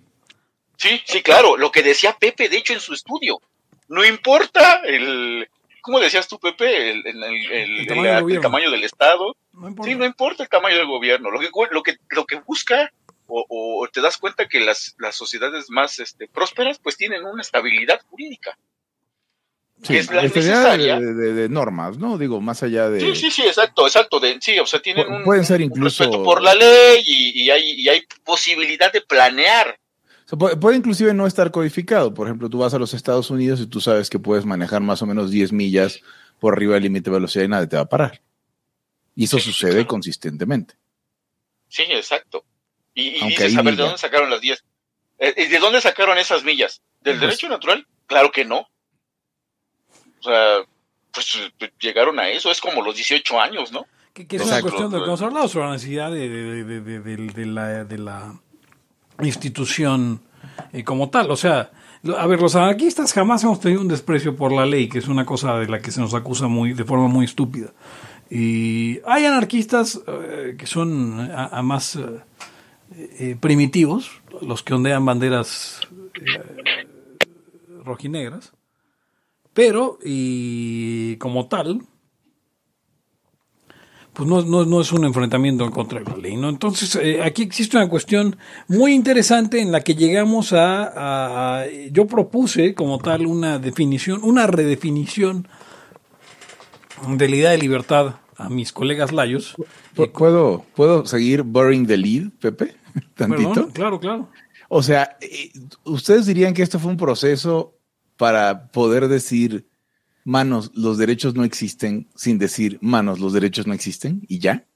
[0.76, 1.56] Sí, sí, claro.
[1.56, 3.40] Lo que decía Pepe, de hecho, en su estudio.
[3.88, 5.48] No importa el.
[5.80, 6.90] ¿Cómo decías tú, Pepe?
[6.90, 8.42] El, el- el- el- El tamaño el- del el gobierno.
[8.42, 9.36] tamaño del Estado.
[9.52, 9.90] No importa.
[9.90, 11.30] Sí, no importa el tamaño del gobierno.
[11.30, 12.92] Lo que, lo que, lo que busca,
[13.26, 17.42] o, o te das cuenta que las, las sociedades más este, prósperas, pues tienen una
[17.42, 18.56] estabilidad jurídica.
[19.82, 20.98] Sí, Que es la necesaria.
[20.98, 22.18] de- de- de normas, ¿no?
[22.18, 23.00] Digo, más allá de...
[23.00, 24.18] Sí, sí, sí, exacto, exacto.
[24.18, 27.02] De, sí, o sea, tienen Pu- un, pueden ser un incluso- respeto por la ley
[27.06, 29.78] y, y hay, y hay posibilidad de planear.
[30.26, 32.12] O sea, puede, puede inclusive no estar codificado.
[32.12, 35.00] Por ejemplo, tú vas a los Estados Unidos y tú sabes que puedes manejar más
[35.02, 36.00] o menos 10 millas
[36.40, 38.20] por arriba del límite de velocidad y nadie te va a parar.
[39.14, 39.86] Y eso Sí, sucede claro.
[39.88, 40.74] consistentemente.
[41.68, 42.44] Sí, exacto.
[42.94, 44.64] Y, y Aunque dices, ahí a ver, ¿de dónde sacaron las 10?
[45.20, 46.82] Eh, ¿y ¿De dónde sacaron esas millas?
[47.00, 47.86] ¿Del Pues- derecho natural?
[48.06, 48.68] Claro que no.
[50.20, 50.58] O sea,
[51.12, 53.86] pues eh, llegaron a eso, es como los 18 años, ¿no?
[54.12, 56.64] Que, que es una cuestión de lo que hemos hablado sobre la necesidad de, de-
[56.64, 58.34] de- de- de- de la, de la
[59.22, 60.20] institución
[60.72, 61.30] eh, como tal.
[61.30, 61.70] O sea,
[62.16, 65.24] a ver, los anarquistas jamás hemos tenido un desprecio por la ley, que es una
[65.24, 67.72] cosa de la que se nos acusa muy de forma muy estúpida.
[68.30, 72.02] Y hay anarquistas eh, que son a, a más eh,
[73.18, 75.80] eh, primitivos, los que ondean banderas
[76.14, 76.86] eh,
[77.84, 78.52] rojinegras,
[79.58, 81.82] pero y como tal,
[84.12, 86.48] pues no, no, no es un enfrentamiento en contra de la ley, ¿no?
[86.48, 88.36] Entonces, eh, aquí existe una cuestión
[88.68, 95.48] muy interesante en la que llegamos a, Yo propuse como tal una definición, una redefinición
[97.16, 99.56] de la idea de libertad a mis colegas layos.
[99.96, 102.76] Pu- ¿Puedo, ¿Puedo seguir burying the lead, Pepe?
[103.16, 103.52] Tantito.
[103.54, 104.28] Perdón, claro, claro.
[104.68, 105.50] O sea, eh,
[105.82, 107.74] ¿ustedes dirían que esto fue un proceso
[108.18, 109.66] para poder decir,
[110.24, 114.22] manos, los derechos no existen, sin decir, manos, los derechos no existen?
[114.28, 114.66] ¿Y ya?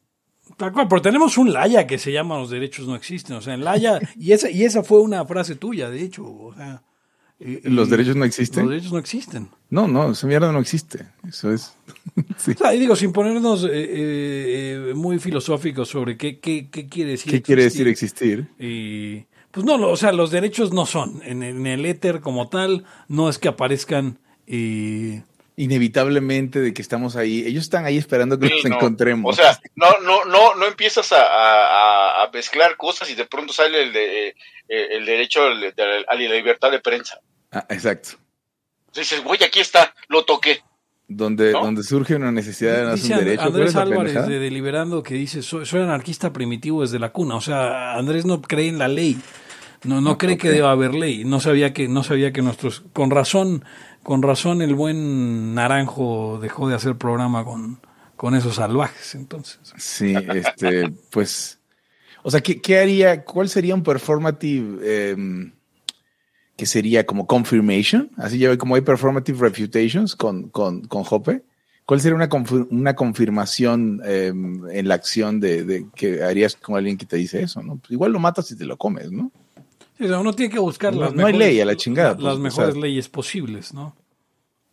[0.56, 3.36] Tal cual, pero tenemos un Laya que se llama Los derechos no existen.
[3.36, 6.24] O sea, en Laya, y esa, y esa fue una frase tuya, de hecho.
[6.24, 6.82] O sea,
[7.40, 8.64] y- ¿Los y- derechos no existen?
[8.64, 9.48] Los derechos no existen.
[9.70, 11.06] No, no, esa mierda no existe.
[11.28, 11.74] Eso es.
[12.36, 12.52] Sí.
[12.52, 16.88] O sea, y digo, sin ponernos eh, eh, eh, muy filosóficos sobre qué, qué, qué
[16.88, 17.30] quiere decir.
[17.32, 18.40] ¿Qué quiere decir existir.
[18.58, 18.66] existir?
[18.66, 21.22] Y pues no, o sea, los derechos no son.
[21.24, 24.18] En, en el éter como tal, no es que aparezcan.
[24.46, 25.20] Y
[25.54, 27.44] Inevitablemente de que estamos ahí.
[27.46, 28.76] Ellos están ahí esperando que Sí, nos no.
[28.76, 29.38] encontremos.
[29.38, 33.52] O sea, no, no, no, no empiezas a, a- a mezclar cosas y de pronto
[33.52, 34.34] sale el, de, eh,
[34.68, 37.20] el derecho a la libertad de prensa.
[37.52, 38.10] Ah, exacto.
[38.94, 40.60] Dices, güey, aquí está, lo toqué.
[41.06, 41.60] Donde, ¿No?
[41.64, 43.42] donde surge una necesidad de dice un And- derecho.
[43.42, 47.34] ¿cuál Andrés Álvarez de Deliberando que dice, soy, soy anarquista primitivo desde la cuna.
[47.36, 49.18] O sea, Andrés no cree en la ley.
[49.84, 51.24] No, no cree que deba haber ley.
[51.24, 53.64] No sabía que, no sabía que nuestros, con razón,
[54.02, 57.80] con razón el buen Naranjo dejó de hacer programa con,
[58.16, 59.14] con esos salvajes.
[59.14, 61.58] Entonces, Sí, este, pues.
[62.22, 63.24] O sea, ¿qué, qué haría?
[63.24, 65.52] ¿Cuál sería un performative em,
[66.56, 68.10] que sería como confirmation?
[68.16, 71.42] Así ya ve como hay performative refutations con, con, con Hoppe.
[71.84, 76.76] ¿Cuál sería una, confir- una confirmación em, en la acción de, de que harías con
[76.76, 77.60] alguien que te dice eso?
[77.60, 77.78] ¿no?
[77.78, 79.32] Pues igual lo matas y te lo comes, ¿no?
[80.10, 82.36] Uno tiene que buscar No- las no hay mejores, ley a la chingada, pues, las
[82.36, 82.82] o mejores sea.
[82.82, 83.94] leyes posibles, ¿no?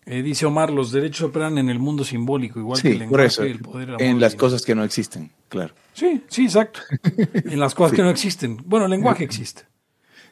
[0.06, 3.44] Eh, dice Omar, los derechos operan en el mundo simbólico, igual que el lenguaje, eso.
[3.44, 5.74] el poder, el En las cosas que no existen, claro.
[5.94, 6.80] Sí, sí, exacto.
[7.46, 8.58] En las cosas que no existen.
[8.66, 9.64] Bueno, el lenguaje existe.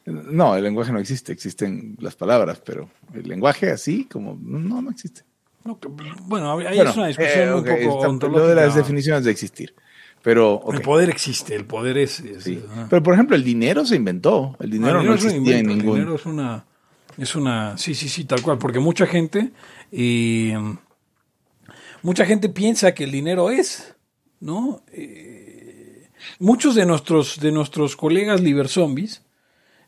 [0.05, 4.89] No, el lenguaje no existe, existen las palabras, pero el lenguaje así como no, no
[4.89, 5.21] existe.
[5.65, 5.77] No,
[6.27, 8.41] bueno, ahí Bueno, es una discusión eh, un poco está- ontológica.
[8.43, 9.75] Lo de las definiciones de existir.
[10.27, 12.19] Pero, El poder existe, el poder es...
[12.19, 12.61] es- sí.
[12.75, 12.87] ah.
[12.89, 14.57] Pero, por ejemplo, el dinero se inventó.
[14.59, 15.95] El dinero, el no dinero es un existía en invento, el ningún...
[15.99, 16.65] dinero es una,
[17.17, 19.51] es una, sí, sí, sí, tal cual, porque mucha gente,
[19.93, 20.57] eh,
[22.01, 23.95] mucha gente piensa que el dinero es,
[24.41, 24.81] ¿no?
[24.91, 26.09] Eh,
[26.39, 29.21] muchos de nuestros, de nuestros colegas liberzombies,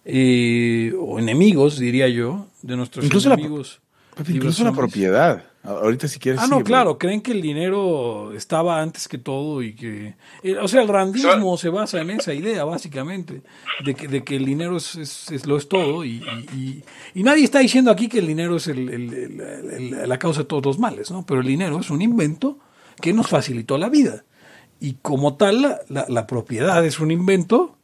[0.05, 3.81] eh, o enemigos, diría yo, de nuestros Incluso la- enemigos.
[4.15, 5.43] Pepe, Incluso la propiedad.
[5.61, 6.41] Ahorita si quieres...
[6.41, 6.65] Ah, no, güey.
[6.65, 10.15] claro, creen que el dinero estaba antes que todo y que...
[10.41, 13.43] eh, o sea, el randismo se basa en esa idea, básicamente,
[13.83, 16.83] de que, de que el dinero es, es- es- lo es todo y, y- y-
[17.19, 20.39] y nadie está diciendo aquí que el dinero es el- el- el- el- la causa
[20.39, 21.25] de todos los males, ¿no?
[21.25, 22.57] Pero el dinero es un invento
[23.01, 24.23] que nos facilitó la vida
[24.79, 27.77] y como tal la, la- la propiedad es un invento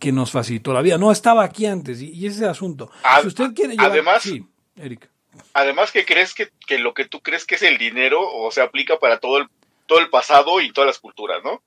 [0.00, 0.98] que nos facilitó la vida.
[0.98, 2.90] No estaba aquí antes y, y ese es el asunto.
[3.04, 3.92] Ad- si usted quiere llevar...
[3.92, 4.44] además- Sí,
[4.76, 5.08] Erika.
[5.52, 8.60] Además que crees que, que lo que tú crees que es el dinero, o se
[8.60, 9.46] aplica para todo el,
[9.86, 11.62] todo el pasado y todas las culturas, ¿no?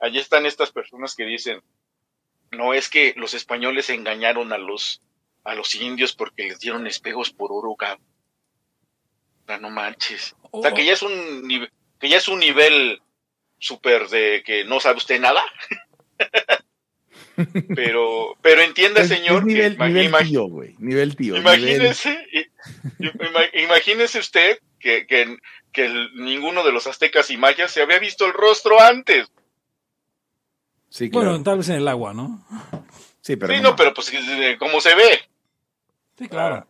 [0.00, 1.62] Allí están estas personas que dicen,
[2.50, 5.00] no es que los españoles engañaron a los,
[5.44, 8.04] a los indios porque les dieron espejos por oro, cabrón.
[9.60, 10.36] No manches.
[10.52, 13.02] O sea, que ya es un, nive- que ya es un nivel
[13.58, 15.42] súper de que no sabe usted nada.
[17.74, 20.74] pero, pero entienda, señor, nivel, que nivel tío, güey.
[20.78, 21.36] Nivel tío.
[21.36, 22.26] Imagínese,
[23.54, 25.36] imagínese usted que, que,
[25.72, 29.28] que el- ninguno de los aztecas y mayas se había visto el rostro antes.
[30.88, 31.30] Sí, claro.
[31.30, 32.44] Bueno, tal vez en el agua, ¿no?
[33.20, 33.70] sí, pero sí, no.
[33.70, 35.20] no, pero pues eh, como se ve,
[36.18, 36.66] Sí, claro.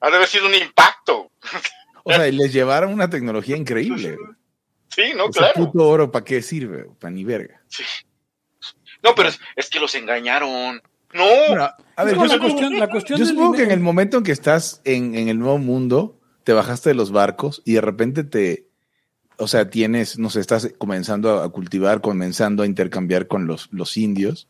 [0.00, 1.30] ha de haber sido un impacto.
[2.04, 4.16] O sea, les llevaron una tecnología increíble.
[4.16, 4.34] güey.
[4.88, 5.54] Sí, no, Ese claro.
[5.54, 6.86] puto oro, ¿para qué sirve?
[6.98, 7.60] Para ni verga.
[7.68, 7.84] Sí.
[9.02, 10.82] No, pero es, es que los engañaron.
[11.12, 11.24] No,
[11.96, 14.18] a ver, No, yo la supongo, cuestión, la cuestión yo supongo que en el momento
[14.18, 17.80] en que estás en, en el nuevo mundo, te bajaste de los barcos y de
[17.80, 18.68] repente te,
[19.38, 23.96] o sea, tienes, no sé, estás comenzando a cultivar, comenzando a intercambiar con los, los
[23.96, 24.48] indios,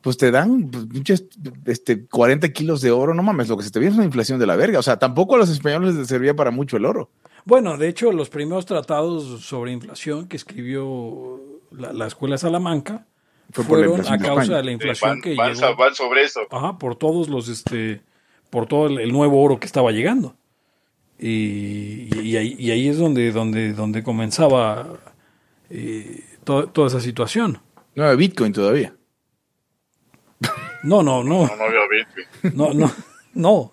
[0.00, 1.24] pues te dan pues,
[1.66, 4.38] este, 40 kilos de oro, no mames, lo que se te viene es una inflación
[4.38, 4.78] de la verga.
[4.78, 7.10] O sea, tampoco a los españoles les servía para mucho el oro.
[7.44, 13.06] Bueno, de hecho, los primeros tratados sobre inflación que escribió la, la Escuela Salamanca
[13.52, 16.22] Fue por la fueron a causa de la inflación van, que van- llegó van sobre
[16.24, 16.40] eso.
[16.50, 18.02] ajá, por todos los, este,
[18.50, 20.36] por todo el, el nuevo oro que estaba llegando.
[21.18, 24.86] Y, y ahí, y ahí es donde, donde, donde comenzaba
[25.70, 27.60] eh, to- toda esa situación.
[27.94, 28.94] No había Bitcoin todavía.
[30.84, 32.56] No, no, no, No, no había Bitcoin.
[32.56, 32.92] no, no,
[33.34, 33.72] no.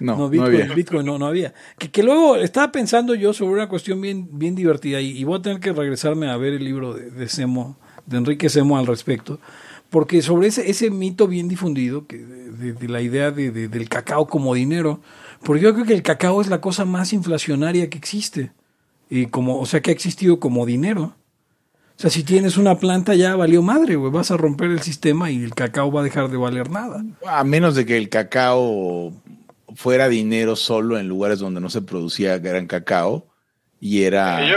[0.00, 0.74] No, No, no, Bitcoin, había.
[0.74, 1.52] Bitcoin no, no había.
[1.78, 5.38] Que, que luego estaba pensando yo sobre una cuestión bien, bien divertida y, y voy
[5.38, 7.76] a tener que regresarme a ver el libro de, de Semo,
[8.06, 9.38] de Enrique Semo al respecto,
[9.90, 13.68] porque sobre ese, ese mito bien difundido que de, de- de la idea de, de-
[13.68, 15.00] del cacao como dinero,
[15.42, 18.52] porque yo creo que el cacao es la cosa más inflacionaria que existe,
[19.10, 21.14] y como, o sea, que ha existido como dinero.
[21.96, 25.30] O sea, si tienes una planta ya valió madre, güey, vas a romper el sistema
[25.30, 27.04] y el cacao va a dejar de valer nada.
[27.24, 29.12] A menos de que el cacao
[29.76, 33.26] fuera dinero solo en lugares donde no se producía gran cacao
[33.78, 34.56] y era Yo,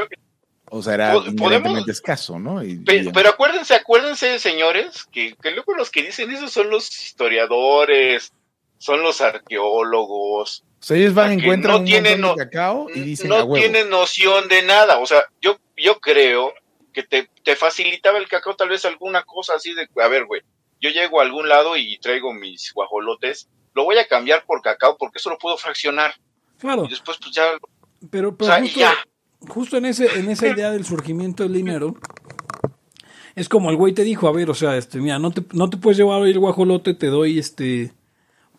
[0.70, 2.64] O sea, era inherentemente escaso, ¿no?
[2.64, 6.70] Y- Pe- y- pero acuérdense, acuérdense, señores, que, que luego los que dicen eso son
[6.70, 8.34] los historiadores,
[8.78, 12.88] son los arqueólogos, o sea, ellos van, que encuentran no un tienen montón de cacao
[12.94, 13.56] y dicen, no "A huevo".
[13.56, 15.00] tienen noción de nada.
[15.00, 16.54] O sea, yo, yo creo
[16.94, 20.42] que te, te facilitaba el cacao tal vez alguna cosa así de, a ver, güey,
[20.80, 24.98] yo llego a algún lado y traigo mis guajolotes, lo voy a cambiar por cacao
[24.98, 26.14] porque eso lo puedo fraccionar.
[26.60, 27.52] Claro, Y después pues ya,
[28.12, 28.96] pero, o pero sea, y justo, ya.
[29.48, 31.96] Justo en, ese, en esa idea del surgimiento del dinero,
[33.36, 35.70] es como el güey te dijo, a ver, o sea, este, mira, no te, no
[35.70, 37.92] te puedes llevar hoy el guajolote, te doy este,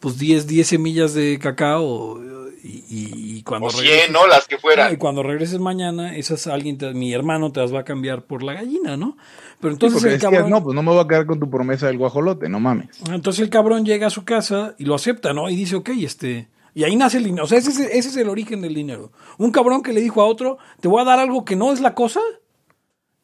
[0.00, 2.20] pues 10, 10 semillas de cacao
[2.62, 4.26] y, y- y cuando O 100, regreses- ¿no?
[4.28, 4.96] Las que Ah, y fueran.
[4.96, 8.52] cuando regreses mañana, esas alguien, te- mi hermano te las va a cambiar por la
[8.54, 9.16] gallina, ¿no?
[9.60, 11.40] Pero Sí, entonces porque el decías, cabrón, no, pues no me voy a quedar con
[11.40, 12.88] tu promesa del guajolote, no mames.
[13.12, 15.48] entonces el cabrón llega a su casa y lo acepta, ¿no?
[15.50, 16.48] Y dice, ok, este,
[16.78, 17.44] y ahí nace el dinero.
[17.44, 19.10] O sea, ese, es- ese es el origen del dinero.
[19.36, 21.80] Un cabrón que le dijo a otro, te voy a dar algo que no es
[21.80, 22.20] la cosa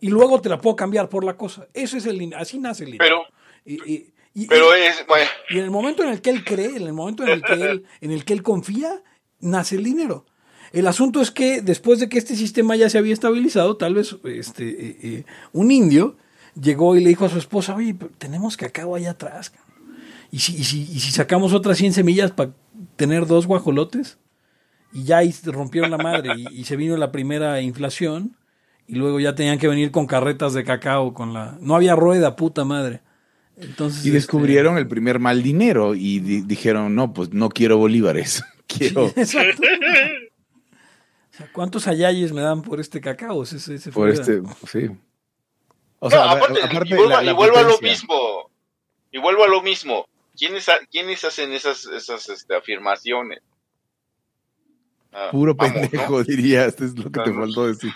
[0.01, 1.69] y luego te la puedo cambiar por la cosa.
[1.73, 3.23] Eso es el dinero, así nace el dinero.
[3.65, 6.31] Pero, Y- y- y- pero y- es, bueno, y en el momento en el que
[6.31, 9.03] él cree, en el momento en el que él, en el que él confía,
[9.41, 10.27] nace el dinero.
[10.73, 14.17] El asunto es que después de que este sistema ya se había estabilizado, tal vez
[14.25, 16.17] este, eh, eh, un indio
[16.61, 19.53] llegó y le dijo a su esposa, oye, tenemos cacao allá atrás.
[20.33, 22.51] ¿Y si, y si, y si sacamos otras 100 semillas para
[22.97, 24.19] tener dos guajolotes?
[24.93, 28.37] Y ya rompieron la madre y, y se vino la primera inflación
[28.87, 31.57] y luego ya tenían que venir con carretas de cacao con la...
[31.61, 33.01] No había rueda, puta madre.
[33.57, 37.79] Entonces, Y este, descubrieron el primer mal dinero y di- dijeron, no, pues no quiero
[37.79, 39.63] bolívares, quiero Exacto.
[41.33, 43.43] O sea, ¿Cuántos ayayes me dan por este cacao?
[43.43, 44.41] Ese, ese por este,
[44.71, 44.89] sí.
[45.99, 48.15] O sea, a- aparte, aparte y vuelvo, la- la y vuelvo a lo mismo.
[49.11, 50.07] Y vuelvo a lo mismo.
[50.37, 53.41] ¿Quiénes, ha- quiénes hacen esas, esas este, afirmaciones?
[55.13, 56.25] Ah, Puro vamos, pendejo, ¿no?
[56.25, 57.93] diría, esto es lo que te faltó decir.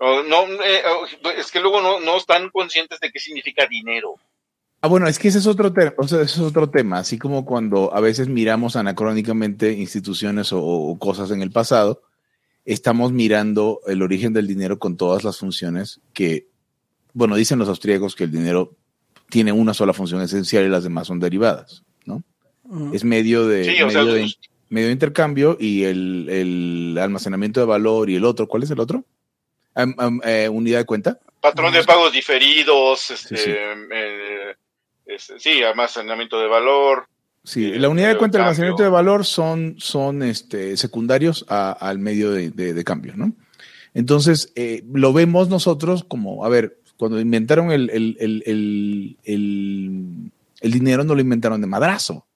[0.00, 0.82] No, eh,
[1.22, 4.14] o- es que luego no, no están conscientes de qué significa dinero.
[4.80, 7.18] Ah, bueno, es que ese es otro tema, o sea, ese es otro tema, así
[7.18, 12.02] como cuando a veces miramos anacrónicamente instituciones o, o cosas en el pasado,
[12.66, 16.48] estamos mirando el origen del dinero con todas las funciones que,
[17.14, 18.76] bueno, dicen los austríacos que el dinero
[19.34, 22.22] tiene una sola función esencial y las demás son derivadas, ¿no?
[22.92, 26.98] Es medio de, Sí, o sea, medio, de los- medio de intercambio y el, el
[27.00, 29.04] almacenamiento de valor y el otro, ¿cuál es el otro?
[30.24, 31.18] Eh, unidad de cuenta.
[31.40, 33.50] patrón de pagos diferidos, este, Sí, sí.
[33.50, 34.54] eh,
[35.06, 37.08] este, sí, almacenamiento de valor.
[37.42, 40.76] Sí, Eh, la unidad de medio cuenta y de almacenamiento de valor son, son este,
[40.76, 43.32] secundarios a- al medio de, de- de cambio, ¿no?
[43.94, 51.04] Entonces, eh, lo vemos nosotros como, a ver, cuando inventaron el, el, el, el, dinero,
[51.04, 52.26] no lo inventaron de madrazo.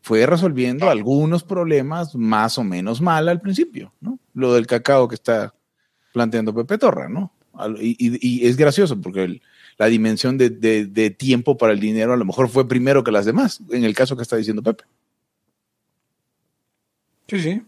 [0.00, 4.18] Fue resolviendo algunos problemas más o menos mal al principio, ¿no?
[4.34, 5.52] Lo del cacao que está
[6.12, 7.32] planteando Pepe Torra, ¿no?
[7.80, 9.40] Y, y- y es gracioso porque
[9.78, 13.10] la dimensión de, de- de tiempo para el dinero a lo mejor fue primero que
[13.10, 14.84] las demás, en el caso que está diciendo Pepe.
[17.28, 17.62] Sí, sí.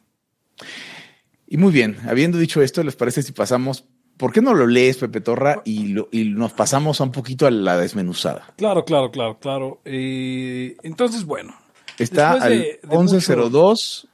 [1.49, 3.85] Y muy bien, habiendo dicho esto, ¿les parece si pasamos,
[4.19, 7.51] ¿por qué no lo lees, Pepe Torra, y, lo- y nos pasamos un poquito a
[7.51, 8.53] la desmenuzada?
[8.57, 9.81] Claro, claro, claro, claro.
[9.87, 11.55] Eh, entonces, bueno,
[11.99, 14.07] Está al de- de 1102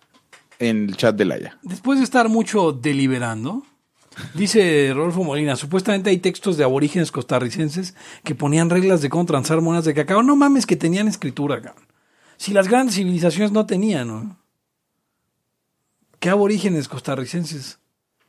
[0.60, 1.58] en el chat de Laia.
[1.62, 3.64] después de estar mucho deliberando,
[4.34, 9.60] dice Rodolfo Molina, supuestamente hay textos de aborígenes costarricenses que ponían reglas de cómo transar
[9.60, 10.22] monedas de cacao.
[10.22, 11.84] No mames que tenían escritura, cabrón.
[12.36, 14.36] Si las grandes civilizaciones no tenían, ¿no?
[16.20, 17.78] ¿Qué aborígenes costarricenses?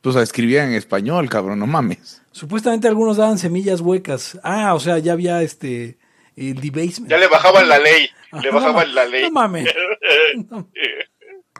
[0.06, 2.22] Pues escribían en español, cabrón, no mames.
[2.30, 4.38] Supuestamente algunos daban semillas huecas.
[4.44, 5.98] Ah, o sea, ya había este
[6.36, 7.10] el debasement.
[7.10, 9.24] Ya le bajaban la ley, Ajá, le bajaban la ley.
[9.24, 9.68] No mames.
[10.48, 10.70] No.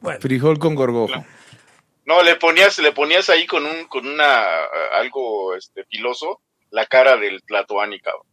[0.01, 1.25] Bueno, Frijol con gorgojo.
[2.05, 4.45] No, le ponías, le ponías ahí con un, con una
[4.93, 6.41] algo este filoso,
[6.71, 8.27] la cara del Tlatoani, cabrón.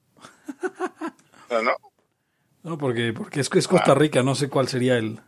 [1.50, 1.76] No, no.
[2.62, 5.20] no, porque, porque es, es Costa Rica, no sé cuál sería el...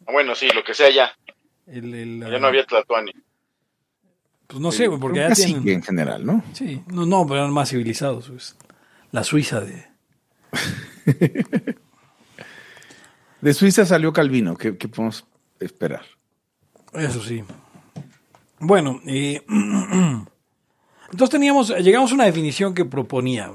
[0.00, 1.16] Bueno, sí, lo que sea ya.
[1.66, 3.12] el, el, Ya no había Tlatoani.
[4.46, 5.68] Pues no sé, güey, porque ya Casi tienen...
[5.68, 6.44] en general, ¿no?
[6.52, 8.28] Sí, no, no, pero eran más civilizados.
[8.28, 8.56] pues.
[9.12, 9.86] La Suiza de...
[13.40, 15.24] De Suiza salió Calvino, ¿qué, qué podemos
[15.60, 16.04] esperar?
[16.92, 17.44] Eso sí.
[18.58, 23.52] Bueno, eh, entonces teníamos, llegamos a una definición que proponía,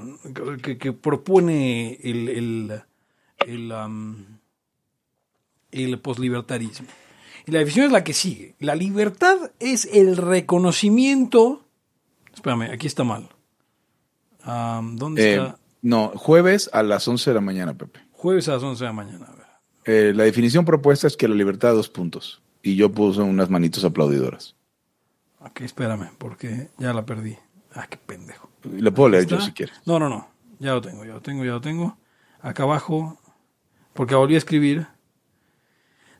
[0.61, 2.81] que, que propone el, el,
[3.47, 4.39] el, am,
[5.71, 6.87] el poslibertarismo.
[7.45, 8.55] Y la definición es la que sigue.
[8.59, 11.65] La libertad es el reconocimiento.
[12.33, 13.29] Espérame, aquí está mal.
[14.45, 15.57] ¿Dónde Eh, está?
[15.81, 17.99] no, jueves a las 11 de la mañana, Pepe.
[18.11, 19.25] Jueves a las 11 de la mañana.
[19.27, 19.45] a ver.
[19.85, 22.41] Eh, la definición propuesta es que la libertad dos puntos.
[22.63, 24.55] Y yo puse unas manitos aplaudidoras.
[25.39, 27.35] Ok, espérame, porque ya la perdí.
[27.73, 28.49] Ah, qué pendejo.
[28.63, 29.75] Lo puedo leer yo si quieres.
[29.85, 30.27] No, no, no.
[30.59, 31.97] Ya lo tengo, ya lo tengo, ya lo tengo.
[32.41, 33.19] Acá abajo,
[33.93, 34.85] porque volví a escribir.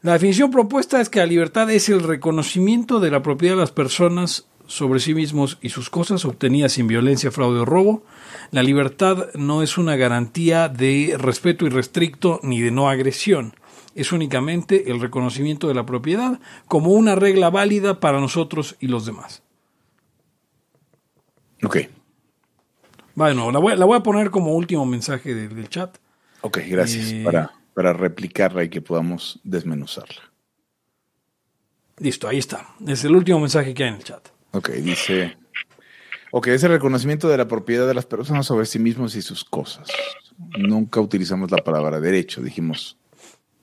[0.02, 3.72] La definición propuesta es que la libertad es el reconocimiento de la propiedad de las
[3.72, 8.04] personas sobre sí mismos y sus cosas obtenidas sin violencia, fraude o robo.
[8.52, 13.54] La libertad no es una garantía de respeto irrestricto ni de no agresión.
[13.93, 19.06] Es únicamente el reconocimiento de la propiedad como una regla válida para nosotros y los
[19.06, 19.43] demás.
[21.64, 21.78] Ok,
[23.14, 25.97] Bueno, la voy, la voy a poner como último mensaje del, del chat.
[26.41, 27.12] ok, gracias.
[27.12, 27.22] Eh.
[27.24, 30.32] Para, para replicarla y que podamos desmenuzarla.
[31.98, 32.68] Listo, ahí está.
[32.88, 34.28] Es el último mensaje que hay en el chat.
[34.52, 35.38] Ok, dice.
[36.32, 39.44] Ok, es el reconocimiento de la propiedad de las personas sobre sí mismos y sus
[39.46, 39.88] cosas.
[40.58, 42.98] Nunca utilizamos la palabra derecho, dijimos.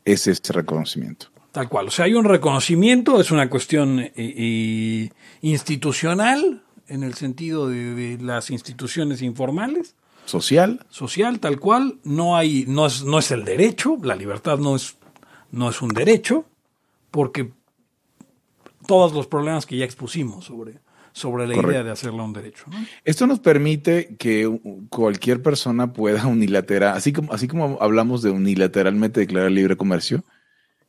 [0.05, 1.29] Es el reconocimiento.
[1.53, 1.89] Tal cual.
[1.89, 7.95] O sea, hay un reconocimiento, es una cuestión eh, eh, institucional, en el sentido de,
[7.95, 9.97] de las instituciones informales,
[10.29, 12.01] Social, social, tal cual.
[12.05, 14.99] No hay, no es, no es el derecho, la libertad no es,
[15.51, 16.45] no es un derecho,
[17.11, 17.51] porque
[18.87, 20.81] todos los problemas que ya expusimos sobre,
[21.13, 22.65] sobre la idea de hacerla un derecho.
[22.71, 22.77] ¿no?
[23.05, 24.61] Esto nos permite que
[24.91, 30.25] cualquier persona pueda unilateral, así como, así como hablamos de unilateralmente declarar libre comercio,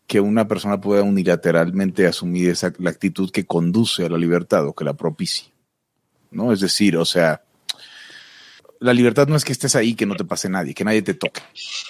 [0.05, 4.73] que una persona pueda unilateralmente asumir esa, la actitud que conduce a la libertad o
[4.73, 5.53] que la propicie.
[6.29, 6.51] ¿No?
[6.51, 7.41] Es decir, o sea,
[8.79, 11.13] la libertad no es que estés ahí, que no te pase nadie, que nadie te
[11.13, 11.41] toque.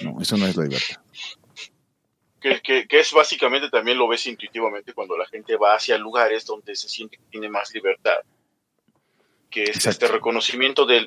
[0.02, 1.02] No, eso no es la libertad.
[2.40, 6.46] Que, que, que es básicamente también lo ves intuitivamente cuando la gente va hacia lugares
[6.46, 8.18] donde se siente que tiene más libertad.
[9.50, 10.06] Que es Exacto.
[10.06, 11.02] este reconocimiento de,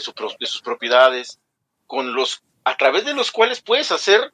[0.00, 1.38] su de sus propiedades,
[1.86, 4.32] con los, a través de los cuales puedes hacer,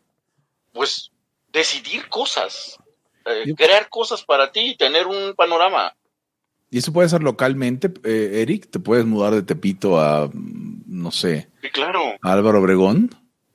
[0.72, 1.10] pues,
[1.52, 2.78] decidir cosas,
[3.26, 5.94] eh, crear cosas para ti y tener un panorama.
[6.70, 10.28] Y eso puede ser localmente, eh, Eric, te puedes mudar de Tepito a,
[10.94, 13.10] no sé, claro, Álvaro Obregón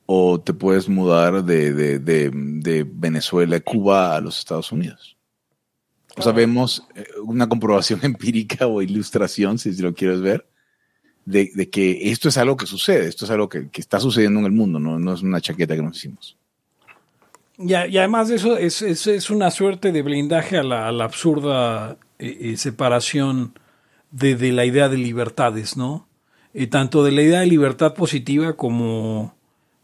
[0.06, 5.16] o te puedes mudar de, de, de, de Venezuela, Cuba a los Estados Unidos.
[6.16, 10.46] O sea, vemos eh, una comprobación empírica o ilustración, si lo quieres ver,
[11.24, 14.40] de, de que esto es algo que sucede, esto es algo que, que está sucediendo
[14.40, 16.36] en el mundo, no, no es una chaqueta que nos hicimos.
[17.58, 20.88] Y, a- y además de eso, es, es, es una suerte de blindaje a la,
[20.88, 23.54] a la absurda eh, eh, separación
[24.10, 26.08] de, de la idea de libertades, ¿no?
[26.52, 29.34] Eh, tanto de la idea de libertad positiva como,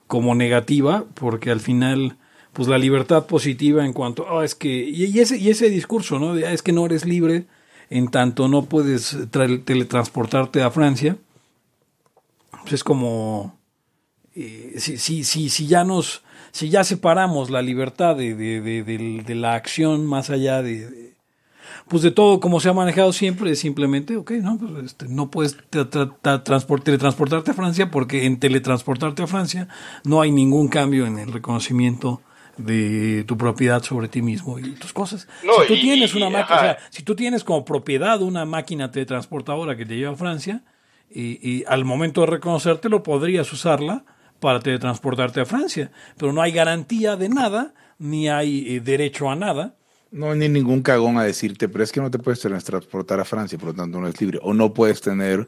[0.07, 2.17] como negativa, porque al final,
[2.53, 6.35] pues la libertad positiva en cuanto, ah, es que, y, ese, y ese discurso, ¿no?
[6.35, 7.45] De, "Ah, es que no eres libre
[7.89, 11.17] en tanto no puedes tra- teletransportarte a Francia,
[12.63, 13.57] pues es como,
[14.35, 19.23] eh, si, si, si, si ya nos, si ya separamos la libertad de, de, de,
[19.23, 21.15] de- la acción más allá de-
[21.89, 25.31] pues de todo como se ha manejado siempre, es simplemente, ok, no, pues este, no
[25.31, 29.69] puedes tra- tra- tra- transport- teletransportarte a Francia porque en teletransportarte a Francia
[30.05, 32.23] no hay ningún cambio en el reconocimiento
[32.57, 35.29] de tu propiedad sobre ti mismo y tus cosas.
[35.45, 38.45] No, si tú y- tienes una máquina, o sea, si tú tienes como propiedad una
[38.47, 40.63] máquina teletransportadora que te lleva a Francia,
[41.11, 44.05] y, y al momento de reconocértelo podrías usarla
[44.41, 49.37] para teletransportarte a Francia, pero no hay garantía de nada, ni hay eh, derecho a
[49.37, 49.77] nada.
[50.17, 53.25] No hay ni ningún cagón a decirte, pero es que no te puedes transportar a
[53.25, 54.39] Francia, por lo tanto no eres libre.
[54.43, 55.47] O no puedes tener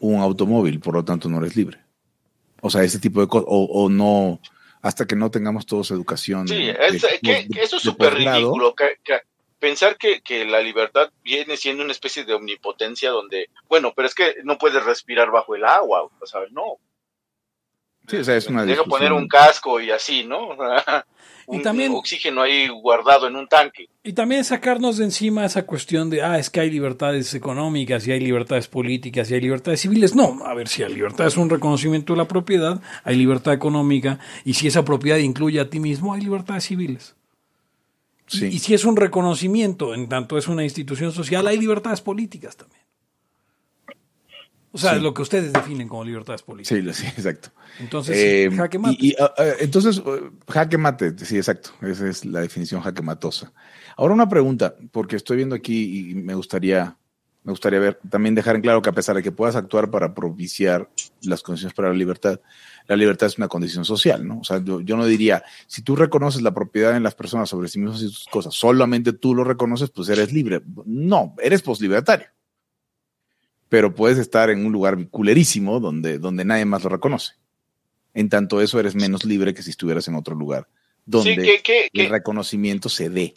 [0.00, 1.78] un automóvil, por lo tanto no eres libre.
[2.60, 3.46] O sea, ese tipo de cosas.
[3.48, 4.40] O, o no,
[4.82, 6.48] hasta que no tengamos todos educación.
[6.48, 8.74] Sí, de- es- de- que- que eso es súper ridículo.
[8.74, 9.20] que- que
[9.58, 14.14] pensar que, que la libertad viene siendo una especie de omnipotencia donde, bueno, pero es
[14.14, 16.78] que no puedes respirar bajo el agua, o sea, no.
[18.10, 20.50] Sí, o sea, es una Deja poner un casco y así, ¿no?
[21.52, 23.88] Y un, también- un oxígeno ahí guardado en un tanque.
[24.04, 28.12] Y también sacarnos de encima esa cuestión de, ah, es que hay libertades económicas y
[28.12, 30.14] hay libertades políticas y hay libertades civiles.
[30.14, 34.20] No, a ver, si la libertad es un reconocimiento de la propiedad, hay libertad económica
[34.44, 37.16] y si esa propiedad incluye a ti mismo, hay libertades civiles.
[38.28, 38.46] Y- Sí.
[38.46, 42.79] Y, si es un reconocimiento, en tanto es una institución social, hay libertades políticas también.
[44.72, 45.00] O sea, Sí.
[45.00, 46.96] lo que ustedes definen como libertades políticas.
[46.96, 47.50] Sí, sí, exacto.
[47.80, 48.96] Entonces, Eh, jaque mate.
[49.00, 51.70] y- y, ah, entonces, uh, jaque mate, sí, exacto.
[51.82, 53.52] Esa es la definición jaque matosa.
[53.96, 56.96] Ahora una pregunta, porque estoy viendo aquí y me gustaría,
[57.42, 60.14] me gustaría ver, también dejar en claro que a pesar de que puedas actuar para
[60.14, 60.88] propiciar
[61.22, 62.38] las condiciones para la libertad,
[62.86, 64.38] la libertad es una condición social, ¿no?
[64.40, 67.68] O sea, yo, yo no diría, si tú reconoces la propiedad en las personas sobre
[67.68, 70.60] sí mismos y sus cosas, solamente tú lo reconoces, pues eres libre.
[70.86, 72.26] No, eres poslibertario.
[73.70, 77.34] Pero puedes estar en un lugar culerísimo donde, donde nadie más lo reconoce.
[78.12, 80.68] En tanto eso eres menos libre que si estuvieras en otro lugar
[81.06, 83.34] donde Sí, que, que, el que, reconocimiento se dé.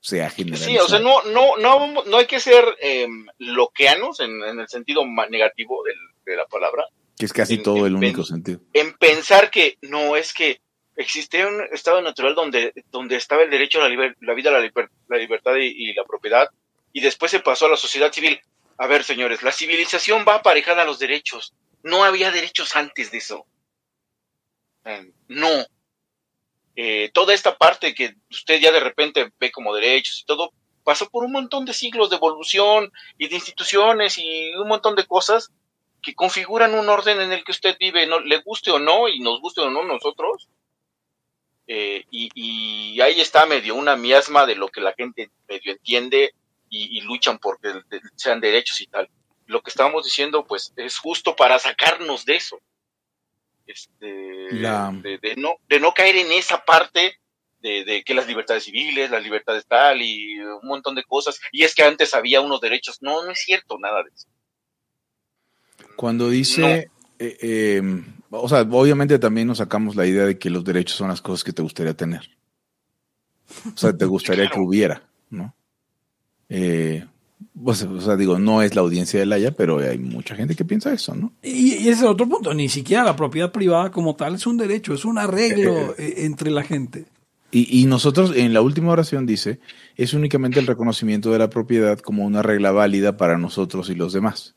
[0.00, 0.84] sea Sí, generalizado.
[0.84, 3.06] o sea, no, no, no, no hay que ser eh,
[3.38, 5.94] loqueanos en, en el sentido ma- negativo del-
[6.26, 6.84] de la palabra,
[7.16, 8.60] que es casi en- todo el único en- sentido.
[8.72, 10.60] en pensar que no es que
[10.96, 14.60] existe un estado natural donde, donde estaba el derecho a la, liber- la vida, la,
[14.60, 16.48] liber- la libertad y, y la propiedad,
[16.92, 18.40] y después se pasó a la sociedad civil.
[18.82, 21.54] A ver, señores, la civilización va aparejada a los derechos.
[21.84, 23.46] No había derechos antes de eso.
[24.84, 25.64] Eh, No.
[26.74, 30.52] Eh, toda esta parte que usted ya de repente ve como derechos y todo,
[30.82, 35.06] pasó por un montón de siglos de evolución y de instituciones y un montón de
[35.06, 35.52] cosas
[36.02, 39.20] que configuran un orden en el que usted vive, no le guste o no, y
[39.20, 40.48] nos guste o no nosotros.
[41.68, 46.34] Eh, y ahí está medio una miasma de lo que la gente medio entiende
[46.72, 47.68] y, y luchan porque
[48.16, 49.08] sean derechos y tal.
[49.46, 52.58] Lo que estábamos diciendo, pues, es justo para sacarnos de eso.
[53.66, 57.18] Este, La- de, de no, de no caer en esa parte
[57.60, 61.38] de, de que las libertades civiles, las libertades tal y un montón de cosas.
[61.52, 62.98] Y es que antes había unos derechos.
[63.02, 64.26] No, no es cierto nada de eso.
[65.96, 67.82] Cuando dice, eh, eh,
[68.30, 71.44] o sea, obviamente también nos sacamos la idea de que los derechos son las cosas
[71.44, 72.30] que te gustaría tener.
[73.74, 75.54] O sea, te gustaría que hubiera, ¿no?
[76.54, 77.04] Eh,
[77.64, 80.64] pues, o sea, digo, no es la audiencia de Laia, pero hay mucha gente que
[80.64, 81.32] piensa eso, ¿no?
[81.42, 84.58] Y, ese es el otro punto, ni siquiera la propiedad privada como tal es un
[84.58, 87.06] derecho, es un arreglo eh, entre la gente.
[87.50, 89.60] Y, y nosotros en la última oración dice,
[89.96, 94.12] es únicamente el reconocimiento de la propiedad como una regla válida para nosotros y los
[94.12, 94.54] demás.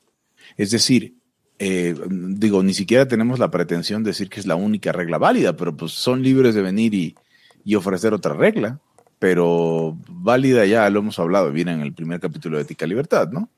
[0.57, 1.15] Es decir,
[1.57, 5.55] eh, digo, ni siquiera tenemos la pretensión de decir que es la única regla válida,
[5.55, 7.15] pero pues son libres de venir y,
[7.63, 8.79] y ofrecer otra regla.
[9.25, 13.49] Pero válida ya lo hemos hablado, viene en el primer capítulo de Ética Libertad, ¿no?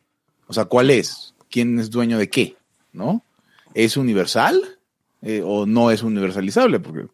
[0.48, 1.34] O sea, ¿cuál es?
[1.50, 2.56] ¿Quién es dueño de qué?
[2.94, 3.22] ¿No?
[3.74, 4.62] ¿Es universal
[5.22, 6.80] eh, o no es universalizable?
[6.80, 7.08] Porque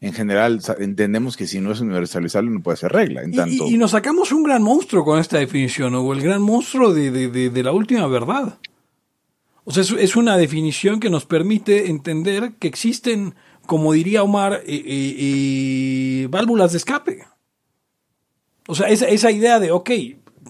[0.00, 3.20] en general entendemos que si no es universalizable no puede ser regla.
[3.20, 6.22] En Y- tanto, Y, y nos sacamos un gran monstruo con esta definición, o el
[6.22, 8.58] gran monstruo de, de- de- de la última verdad.
[9.64, 13.34] O sea, es, es una definición que nos permite entender que existen,
[13.66, 17.26] como diría Omar, eh, eh, válvulas de escape.
[18.70, 19.90] O sea, esa, esa idea de, ok,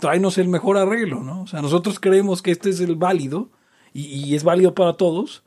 [0.00, 1.42] tráenos el mejor arreglo, ¿no?
[1.42, 3.50] O sea, nosotros creemos que este es el válido
[3.92, 5.42] y, y es válido para todos.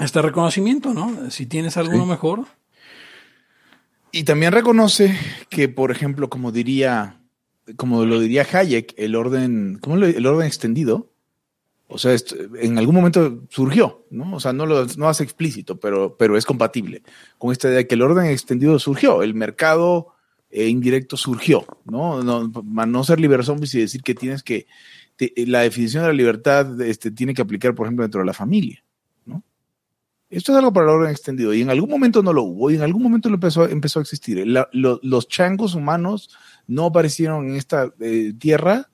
[0.00, 1.30] Este reconocimiento, ¿no?
[1.30, 2.10] Si tienes alguno Sí.
[2.10, 2.44] mejor.
[4.12, 5.16] Y también reconoce
[5.48, 7.20] que, por ejemplo, como diría,
[7.76, 11.10] como lo diría Hayek, el orden, ¿cómo lo- el orden extendido,
[11.88, 12.14] o sea,
[12.60, 14.34] en algún momento surgió, ¿no?
[14.36, 17.02] O sea, no lo no hace explícito, pero, pero es compatible
[17.38, 20.13] con esta idea de que el orden extendido surgió, el mercado
[20.54, 22.22] eh, indirecto surgió, ¿no?
[22.22, 24.66] No, para no ser liber zombies y decir que tienes que,
[25.16, 28.32] te- la definición de la libertad este, tiene que aplicar, por ejemplo, dentro de la
[28.32, 28.84] familia,
[29.26, 29.42] ¿no?
[30.30, 32.76] Esto es algo para el orden extendido y en algún momento no lo hubo y
[32.76, 34.44] en algún momento lo empezó, empezó a existir.
[34.72, 36.30] Los changos humanos
[36.66, 38.90] no aparecieron en esta eh, tierra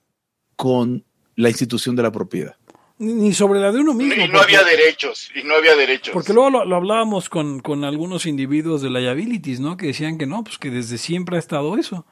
[0.57, 1.05] con
[1.37, 2.57] la institución de la propiedad.
[3.03, 4.13] Ni sobre la de uno mismo.
[4.15, 6.13] Y no porque- había derechos, y no había derechos.
[6.13, 9.79] Porque luego lo, lo hablábamos con, con algunos individuos de liabilities, ¿no?
[9.79, 12.05] Que decían que no, pues que desde siempre ha estado eso.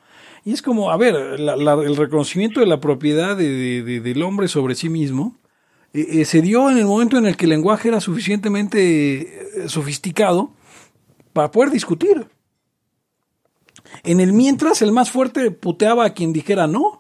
[0.47, 4.01] Y es como, a ver, la- la- el reconocimiento de la propiedad de- de- de-
[4.01, 5.37] del hombre sobre sí mismo
[5.93, 9.21] eh, eh, se dio en el momento en el que el lenguaje era suficientemente
[9.65, 10.53] eh, sofisticado
[11.35, 12.27] para poder discutir.
[14.05, 16.98] En el mientras, el más fuerte puteaba a quien dijera no.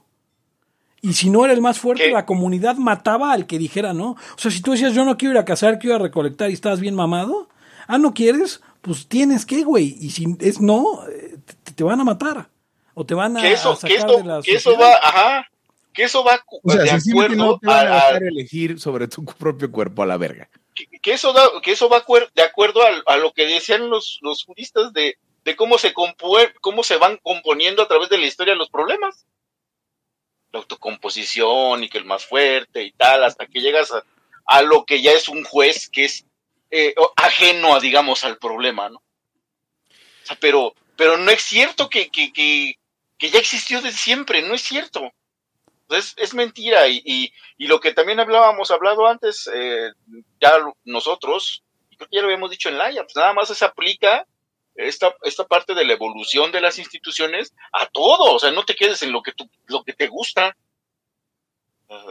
[1.01, 2.11] Y si no era el más fuerte, ¿Qué?
[2.11, 4.11] la comunidad mataba al que dijera no.
[4.13, 6.51] O sea, si tú decías, yo no quiero ir a cazar, quiero ir a recolectar
[6.51, 7.49] y estás bien mamado,
[7.87, 8.61] ah, ¿no quieres?
[8.83, 9.97] Pues tienes que, güey.
[10.01, 11.01] Y si es no,
[11.65, 12.49] te, te van a matar.
[12.95, 14.91] O te van a, que eso, a que eso, de la que eso sociedad.
[14.91, 15.47] va, ajá,
[15.95, 18.81] que eso va O sea, de acuerdo no te van a a- a- dejar elegir
[18.81, 20.49] sobre tu propio cuerpo a la verga.
[20.75, 24.43] que, que eso da, que eso va de acuerdo a, lo que decían los, los
[24.45, 28.55] juristas de, de cómo se compue- cómo se van componiendo a través de la historia
[28.57, 29.27] los problemas.
[30.53, 34.03] La autocomposición y que el más fuerte y tal, hasta que llegas a,
[34.47, 36.25] a lo que ya es un juez que es
[36.71, 38.99] eh, ajeno a, digamos, al problema, ¿no?
[38.99, 42.75] O sea, pero, pero no es cierto que, que, que,
[43.19, 45.13] que ya existió desde siempre, no es cierto.
[45.91, 49.91] Es, es mentira y, y, y lo que también hablábamos, hablado antes, eh,
[50.41, 50.53] ya
[50.85, 51.65] nosotros,
[51.97, 54.27] creo que ya lo habíamos dicho en Laia, pues nada más se aplica
[54.79, 58.77] esta, esta parte de la evolución de las instituciones a todo, o sea, no te
[58.77, 60.57] quedes en lo que, tú, lo que te gusta.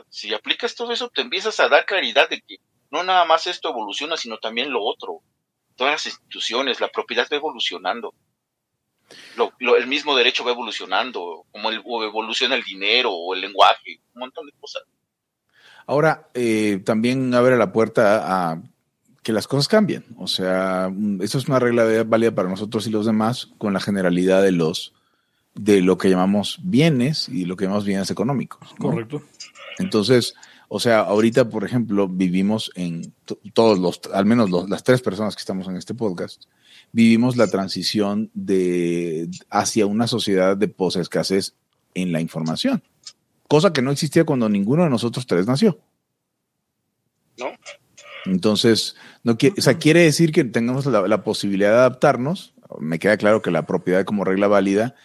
[0.09, 2.57] Si aplicas todo eso, te empiezas a dar claridad de que
[2.91, 5.21] no nada más esto evoluciona, sino también lo otro.
[5.75, 8.13] Todas las instituciones, la propiedad va evolucionando.
[9.59, 14.45] El mismo derecho va evolucionando, como el, evoluciona el dinero o el lenguaje, un montón
[14.45, 14.83] de cosas.
[15.85, 18.61] Ahora, eh, también abre la puerta a
[19.27, 20.05] que las cosas cambien.
[20.15, 23.81] O sea, mm, eso es una regla válida para nosotros y los demás con la
[23.81, 24.93] generalidad de los
[25.53, 28.61] de lo que llamamos bienes y lo que llamamos bienes económicos.
[28.79, 28.85] ¿no?
[28.91, 29.21] Correcto.
[29.79, 30.33] Entonces,
[30.69, 35.01] o sea, ahorita, por ejemplo, vivimos en to- todos los, al menos los- las tres
[35.01, 36.43] personas que estamos en este podcast,
[36.93, 41.53] vivimos la transición de hacia una sociedad de posescasez
[41.95, 42.81] en la información,
[43.49, 45.79] cosa que no existía cuando ninguno de nosotros tres nació.
[47.37, 47.47] ¿No?
[48.31, 52.53] Entonces, no quiere, o sea, quiere decir que tengamos la, la posibilidad de adaptarnos.
[52.79, 54.95] Me queda claro que la propiedad como regla válida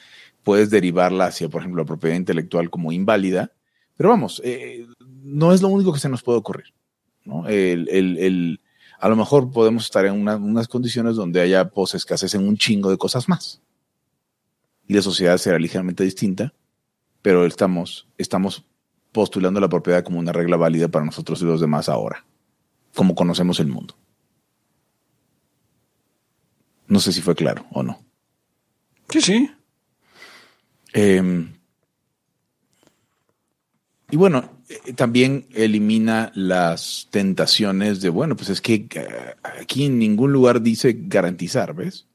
[0.43, 3.53] puedes derivarla hacia, por ejemplo, la propiedad intelectual como inválida,
[3.97, 4.87] pero vamos, eh,
[5.23, 6.75] no es lo único que se nos puede ocurrir.
[7.25, 7.47] ¿no?
[7.47, 8.61] El, el- el-
[8.99, 12.91] a lo mejor podemos estar en una- unas condiciones donde haya posescasez en un chingo
[12.91, 13.61] de cosas más.
[14.89, 16.53] Y la sociedad será ligeramente distinta,
[17.23, 18.64] pero estamos, estamos
[19.12, 22.25] postulando la propiedad como una regla válida para nosotros y los demás ahora,
[22.95, 23.97] como conocemos el mundo.
[26.88, 28.05] No sé si fue claro o no.
[29.09, 29.51] Sí, sí.
[30.93, 31.47] Eh,
[34.12, 39.99] y bueno, eh, también elimina las tentaciones de, bueno, pues es que eh, aquí en
[39.99, 42.09] ningún lugar dice garantizar, ¿ves?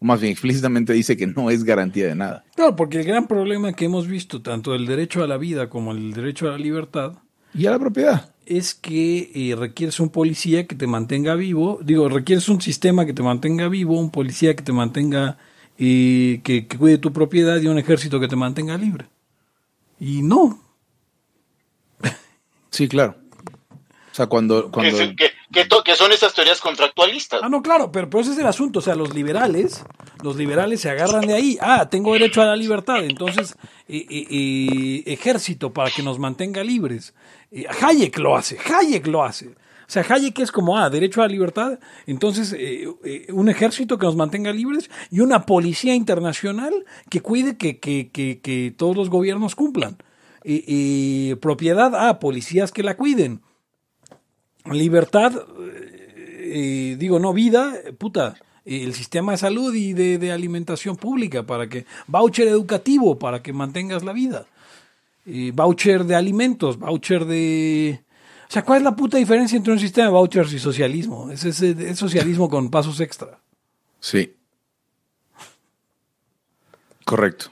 [0.00, 2.44] O más bien explícitamente dice que no es garantía de nada.
[2.54, 5.92] Claro, porque el gran problema que hemos visto, tanto el derecho a la vida como
[5.92, 7.14] el derecho a la libertad,
[7.54, 8.30] Y a la propiedad.
[8.46, 13.12] es que eh, requieres un policía que te mantenga vivo, digo, requieres un sistema que
[13.12, 15.38] te mantenga vivo, un policía que te mantenga,
[15.78, 19.06] eh, que, que cuide tu propiedad y un ejército que te mantenga libre.
[20.00, 20.60] Y no,
[22.70, 23.16] Sí, claro.
[24.12, 24.66] O sea, cuando...
[24.66, 27.40] Que, cuando se- que- que to- que son esas teorías contractualistas.
[27.42, 28.78] Ah, no, claro, pero, pero ese es el asunto.
[28.78, 29.84] O sea, los liberales,
[30.22, 31.58] los liberales se agarran de ahí.
[31.60, 33.04] Ah, tengo derecho a la libertad.
[33.04, 33.56] Entonces,
[33.88, 37.14] eh, eh, ejército para que nos mantenga libres.
[37.82, 39.48] Hayek lo hace, Hayek lo hace.
[39.48, 41.80] O sea, Hayek es como, ah, derecho a la libertad.
[42.06, 46.72] Entonces, eh, eh, un ejército que nos mantenga libres y una policía internacional
[47.08, 49.96] que cuide que, que, que, que todos los gobiernos cumplan.
[50.44, 53.40] Eh, propiedad, ah, policías que la cuiden.
[54.66, 55.32] Libertad,
[56.38, 61.68] eh, digo, no vida, puta, el sistema de salud y de, de alimentación pública para
[61.68, 64.46] que, voucher educativo para que mantengas la vida,
[65.26, 68.02] eh, voucher de alimentos, voucher de...
[68.48, 71.30] O sea, ¿cuál es la puta diferencia entre un sistema de vouchers y socialismo?
[71.30, 73.38] Es, es, es socialismo con pasos extra.
[74.00, 74.34] Sí.
[77.04, 77.46] Correcto.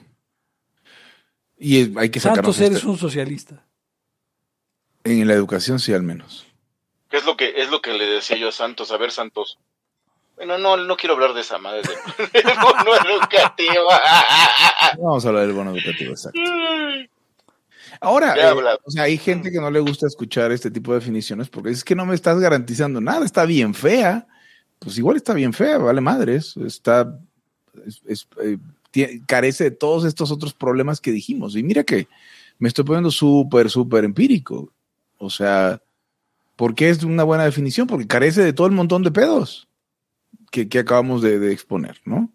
[1.57, 3.65] Y hay que sacarnos Santos, eres esta- un socialista.
[5.03, 6.45] En la educación sí, al menos.
[7.09, 8.91] Que es lo que es lo que le decía yo a Santos.
[8.91, 9.57] A ver, Santos.
[10.35, 13.87] Bueno, no, no quiero hablar de esa madre de bono educativo.
[14.99, 16.39] Vamos a hablar del bono educativo, exacto.
[18.01, 20.99] Ahora, Ya eh, o sea, hay gente que no le gusta escuchar este tipo de
[20.99, 24.25] definiciones porque es que no me estás garantizando nada, está bien fea.
[24.79, 26.55] Pues igual está bien fea, vale madres.
[26.57, 27.19] Está,
[27.85, 31.55] es- es, eh, carece de todos estos otros problemas que dijimos.
[31.57, 32.07] Y mira que
[32.59, 34.71] me estoy poniendo súper, súper empírico.
[35.17, 35.81] O sea,
[36.59, 37.87] ¿por qué es una buena definición?
[37.87, 39.69] Porque carece de todo el montón de pedos
[40.51, 42.33] que, acabamos de, exponer, ¿no?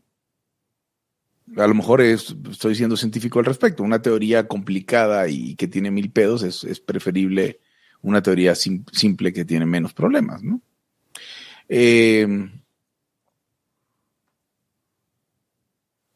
[1.59, 3.83] A lo mejor es- estoy siendo científico al respecto.
[3.83, 7.61] Una teoría complicada y que tiene mil pedos es, es preferible
[8.01, 10.63] una teoría sim- simple que tiene menos problemas, ¿no?
[11.69, 12.27] Eh,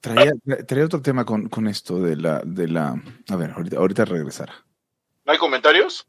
[0.00, 3.02] traía, tra- traía otro tema con, con esto de la, de la.
[3.28, 4.54] A ver, ahorita, ahorita regresará.
[5.26, 6.08] ¿No hay comentarios?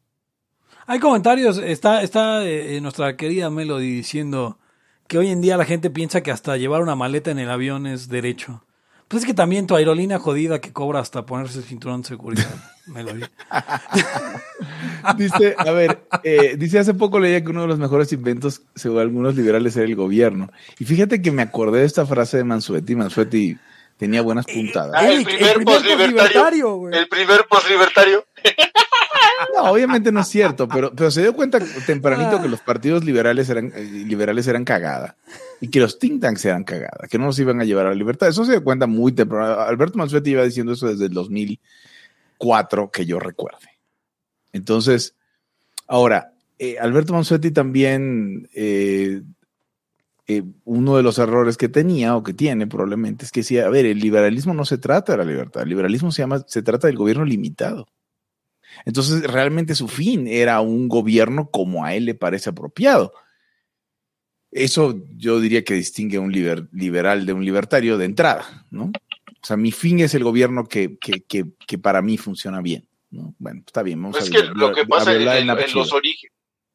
[0.89, 4.57] Hay comentarios, está, está eh, nuestra querida Melody diciendo
[5.05, 7.85] que hoy en día la gente piensa que hasta llevar una maleta en el avión
[7.85, 8.63] es derecho.
[9.07, 12.49] Pues es que también tu aerolínea jodida que cobra hasta ponerse el cinturón de seguridad,
[12.87, 13.21] Melody.
[15.15, 19.01] Dice, a ver, eh, dice hace poco leía que uno de los mejores inventos, según
[19.01, 20.49] algunos liberales, era el gobierno.
[20.79, 22.95] Y fíjate que me acordé de esta frase de Mansuetti.
[22.95, 23.59] Mansuetti
[23.99, 24.95] tenía buenas puntadas.
[24.95, 25.65] Ah, el primer poslibertario.
[25.65, 26.97] poslibertario, güey.
[26.97, 28.25] El primer poslibertario.
[29.55, 33.49] No, obviamente no es cierto, pero, pero se dio cuenta tempranito que los partidos liberales
[33.49, 35.15] eran, eh, liberales eran cagada
[35.61, 37.95] y que los think tanks eran cagada, que no nos iban a llevar a la
[37.95, 38.27] libertad.
[38.27, 39.61] Eso se dio cuenta muy temprano.
[39.61, 43.79] Alberto Mansuetti iba diciendo eso desde el 2004, que yo recuerde.
[44.51, 45.15] Entonces,
[45.87, 49.21] ahora, eh, Alberto Mansuetti también, eh,
[50.29, 53.69] eh, uno de los errores que tenía o que tiene probablemente es que decía, a
[53.69, 56.87] ver, el liberalismo no se trata de la libertad, el liberalismo se llama, se trata
[56.87, 57.87] del gobierno limitado.
[58.85, 63.11] Entonces, realmente su fin era un gobierno como a él le parece apropiado.
[64.51, 68.85] Eso yo diría que distingue a un liber- liberal de un libertario de entrada, ¿no?
[69.41, 72.87] O sea, mi fin es el gobierno que, que, que, que para mí funciona bien,
[73.11, 73.35] ¿no?
[73.37, 75.93] Bueno, está bien, vamos Es a que violar- lo que pasa en, en- en los,
[75.93, 76.33] orígenes,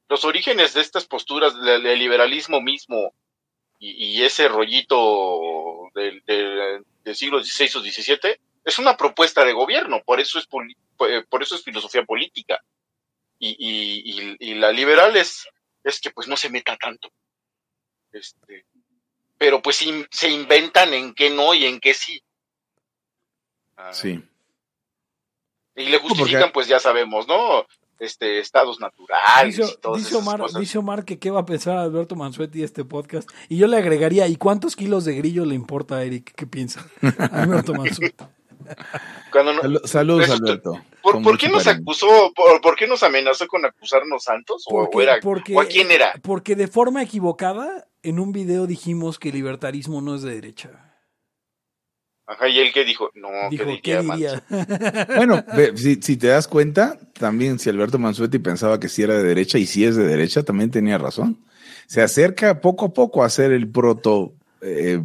[0.08, 3.12] los orígenes de estas posturas del liberalismo mismo
[3.78, 6.22] y, y ese rollito del,
[7.14, 11.42] siglo XVI o XVII es una propuesta de gobierno, por eso es, poli- por por
[11.42, 12.62] eso es filosofía política.
[13.38, 15.46] Y, y, y, y la liberal es,
[15.82, 17.10] es que pues no se meta tanto.
[18.12, 18.64] Este,
[19.36, 22.22] pero pues in- se inventan en qué no y en qué sí.
[23.76, 24.22] Ah, Sí.
[25.76, 27.66] Y le justifican, pues ya sabemos, ¿no?
[28.00, 30.60] Este, estados naturales Dice, y todas dice esas Omar, cosas.
[30.60, 33.28] dice Omar que qué va a pensar Alberto Mansuetti este podcast.
[33.48, 36.32] Y yo le agregaría, ¿y cuántos kilos de grillo le importa a Eric?
[36.34, 36.84] ¿Qué piensa?
[37.32, 38.24] Alberto Mansuetti.
[39.34, 40.80] No- Saludos, Alberto.
[41.02, 41.82] ¿Por, qué nos cariño.
[41.82, 44.64] acusó, por, por qué nos amenazó con acusarnos santos?
[44.68, 46.14] ¿O, o era, porque- ¿O a quién era?
[46.22, 50.93] Porque de forma equivocada, en un video dijimos que el libertarismo no es de derecha.
[52.26, 54.42] Ajá, y él que dijo, no, Dijo, ¿qué ¿qué diría?
[54.48, 55.06] Diría?
[55.16, 55.44] Bueno,
[55.74, 59.58] si, si te das cuenta, también si Alberto Mansuetti pensaba que sí era de derecha
[59.58, 61.38] y sí es de derecha, también tenía razón.
[61.86, 64.32] Se acerca poco a poco a ser el proto.
[64.62, 64.98] eh,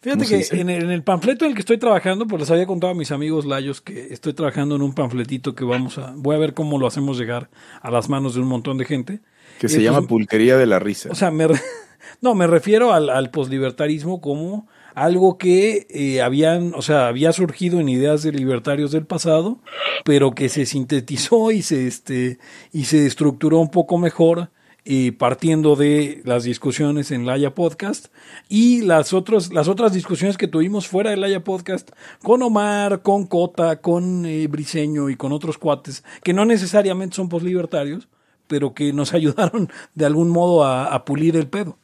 [0.00, 2.40] Fíjate ¿cómo se que en el, en el panfleto en el que estoy trabajando, pues
[2.40, 5.98] les había contado a mis amigos layos que estoy trabajando en un panfletito que vamos
[5.98, 7.50] a, voy a ver cómo lo hacemos llegar
[7.82, 9.20] a las manos de un montón de gente.
[9.58, 11.08] que se llama Pulquería de la Risa.
[11.10, 11.60] O sea, me re-
[12.22, 17.80] no, me refiero al, al poslibertarismo como algo que eh, habían, o sea, había surgido
[17.80, 19.58] en ideas de libertarios del pasado,
[20.04, 22.38] pero que se sintetizó y se este
[22.72, 24.48] y se estructuró un poco mejor
[24.86, 28.06] eh, partiendo de las discusiones en Laya Podcast
[28.48, 31.90] y las otras las otras discusiones que tuvimos fuera de Laya Podcast
[32.22, 37.28] con Omar, con Cota, con eh, Briseño y con otros cuates que no necesariamente son
[37.28, 38.08] poslibertarios,
[38.46, 41.76] pero que nos ayudaron de algún modo a, a pulir el pedo.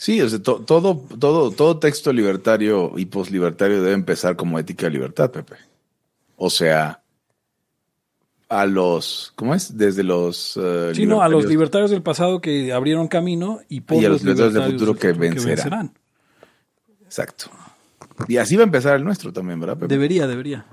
[0.00, 4.86] Sí, o sea, to- todo, todo, todo texto libertario y poslibertario debe empezar como ética
[4.86, 5.56] de libertad, Pepe.
[6.36, 7.02] O sea,
[8.48, 9.76] a los, ¿cómo es?
[9.76, 13.98] Desde los eh, Sí, no, a los libertarios- del pasado que abrieron camino y, por
[14.02, 15.92] Y a los libertarios del futuro que vencerán.
[17.04, 17.50] Exacto.
[18.26, 19.88] Y así va a empezar el nuestro también, ¿verdad, Pepe?
[19.94, 20.64] Debería, debería.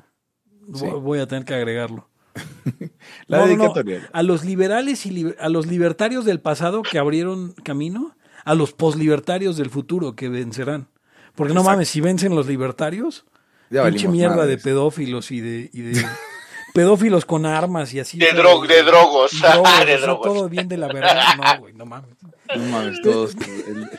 [0.74, 0.86] Sí.
[0.86, 2.08] Voy- a tener que agregarlo.
[3.28, 3.58] La No, no, no.
[3.58, 4.10] dedicatoria.
[4.14, 8.16] A los liberales y liber- a los libertarios del pasado que abrieron camino,
[8.48, 10.88] a los poslibertarios del futuro que vencerán.
[11.36, 11.76] Porque no Exacto.
[11.76, 13.26] mames, si vencen los libertarios,
[13.70, 16.06] Ya pinche mierda de pedófilos y de, y de
[16.74, 18.18] pedófilos con armas y así.
[18.18, 19.32] De dro- de drogos.
[19.42, 20.24] drogos, De o sea, drogos.
[20.28, 21.24] todo bien de la verdad.
[21.38, 22.10] No, güey, no mames.
[22.56, 23.36] No mames, todos.
[23.36, 23.90] El,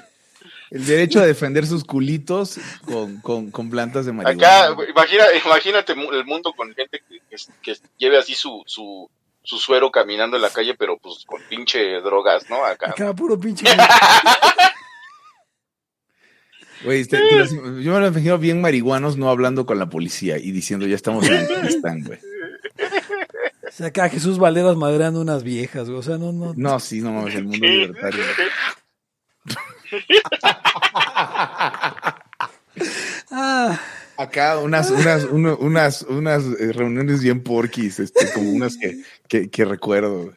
[0.70, 4.64] el derecho a defender sus culitos con, con, con plantas de marihuana.
[4.68, 9.08] Acá, imagina, imagínate el mundo con gente que, que, que lleve así su, su,
[9.48, 12.62] su suero caminando en la calle, pero pues con pinche drogas, ¿no?
[12.66, 12.90] Acá.
[12.90, 13.64] Acá puro pinche.
[16.84, 20.38] Güey, este, te los- yo me lo imagino bien marihuanos no hablando con la policía
[20.38, 22.20] y diciendo ya estamos en Afganistán, güey.
[23.66, 25.98] O sea, acá Jesús Valeras madreando unas viejas, güey.
[25.98, 26.54] O sea, no, no.
[26.56, 28.22] No, sí, no mames, el mundo libertario.
[34.28, 39.50] Acá unas, unas, uno- unas, unas eh, reuniones bien porquis, este, como unas que, que,
[39.50, 40.32] que recuerdo.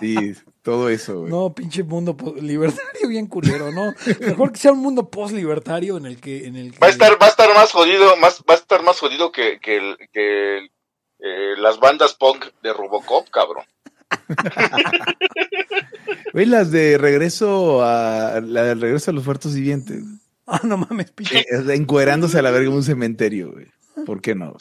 [0.00, 1.30] Sí, todo eso, güey.
[1.30, 3.92] no, pinche mundo libertario bien culero, ¿no?
[4.20, 6.46] Mejor que sea un mundo post-libertario en el que.
[6.46, 8.82] En el que Va a estar, va a estar más jodido, más, va a estar
[8.82, 10.64] más jodido que, que, el- que el,
[11.18, 13.64] eh, las bandas punk de Robocop, cabrón.
[16.32, 20.02] Güey, las de regreso a, la de regreso a los muertos vivientes.
[20.46, 21.12] Ah, no mames.
[21.32, 23.66] Eh, sea, encuerándose a la verga en un cementerio, güey.
[24.04, 24.56] ¿Por qué no?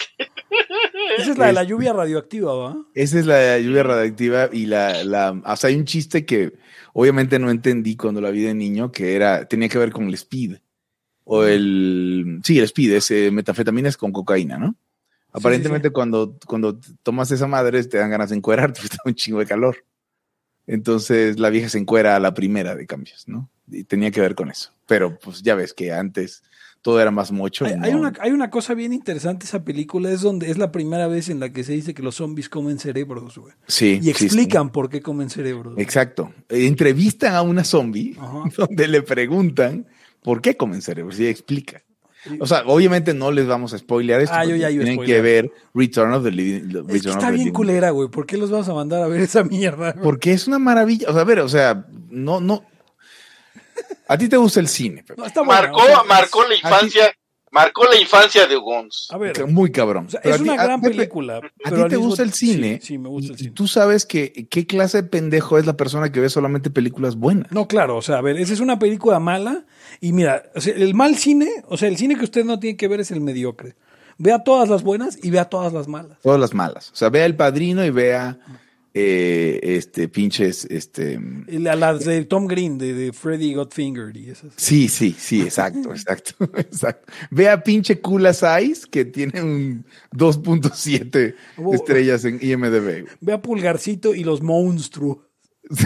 [1.17, 2.77] Esa es la de la lluvia radioactiva, ¿va?
[2.93, 6.53] Esa es la lluvia radiactiva y la, la, o sea, hay un chiste que
[6.93, 10.13] obviamente no entendí cuando la vi de niño, que era, tenía que ver con el
[10.13, 10.57] speed.
[11.23, 14.75] O el, sí, el speed, es eh, metafetaminas con cocaína, ¿no?
[15.34, 19.39] Aparentemente cuando, cuando tomas esa madre te dan ganas de encuerarte, porque está un chingo
[19.39, 19.86] de calor.
[20.68, 23.49] Entonces la vieja se encuera a la primera de cambios, ¿no?
[23.70, 24.72] Y tenía que ver con eso.
[24.88, 26.43] Pero pues ya ves que antes
[26.82, 27.66] todo era más mocho.
[27.66, 31.30] Hay, una, hay una cosa bien interesante esa película, es donde es la primera vez
[31.30, 33.53] en la que se dice que los zombies comen cerebros, güey.
[33.68, 34.26] Sí, Y sí, sí.
[34.26, 35.76] explican por qué comen cerebros.
[35.78, 36.34] Exacto.
[36.49, 38.43] Entrevistan a una zombie Ajá.
[38.57, 39.88] donde le preguntan
[40.24, 41.84] por qué comen cerebros y explica.
[42.39, 44.36] O sea, obviamente no les vamos a spoilear esto.
[44.36, 46.86] Ah, yo ya iba Tienen que ver Return of the Living.
[46.89, 47.53] Es que está bien Living.
[47.53, 48.09] culera, güey.
[48.09, 49.93] ¿Por qué los vamos a mandar a ver esa mierda?
[49.93, 50.03] güey?
[50.03, 51.09] Porque es una maravilla.
[51.09, 52.63] O sea, a ver, o sea, no, no.
[54.07, 55.03] A ti te gusta el cine.
[55.09, 57.13] No, buena, Marcó, o sea, marcó la infancia,
[57.52, 59.08] marcó la infancia de Gons.
[59.12, 60.06] A ver, Muy cabrón.
[60.08, 61.38] o sea, Pero es ti- una a- gran película.
[61.38, 62.80] ¿A pero ti te gusta el cine?
[62.82, 63.52] Sí, sí, me gusta el y cine.
[63.52, 67.52] Tú sabes que qué clase de pendejo es la persona que ve solamente películas buenas.
[67.52, 69.66] No, claro, o sea, a ver, esa es una película mala
[69.99, 72.78] y mira, o sea, el mal cine, o sea, el cine que usted no tiene
[72.78, 73.76] que ver es el mediocre.
[74.18, 76.20] Vea todas las buenas y vea todas las malas.
[76.22, 76.91] Todas las malas.
[76.91, 78.38] O sea, vea El Padrino y vea
[78.94, 81.20] eh, este, pinches, este...
[81.48, 84.54] La- las de Tom Green, de, de Freddy Got Fingered y esas.
[84.58, 87.12] Sí, sí, sí, exacto, exacto, exacto.
[87.30, 91.74] Ve a pinche Kula Size que tiene un 2.7 Oh.
[91.74, 93.08] estrellas en IMDb.
[93.22, 95.20] Ve a Pulgarcito y los monstruos.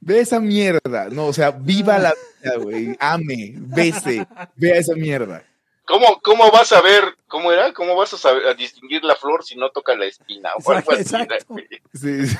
[0.00, 1.08] Ve esa mierda.
[1.10, 2.96] No, o sea, viva la vida, güey.
[3.00, 5.42] Ame, bese, vea esa mierda.
[5.88, 7.72] ¿Cómo, ¿Cómo vas a ver, cómo era?
[7.72, 10.50] ¿Cómo vas a saber a distinguir la flor si no toca la espina?
[10.62, 11.04] O algo así.
[11.94, 12.36] Sí, sí.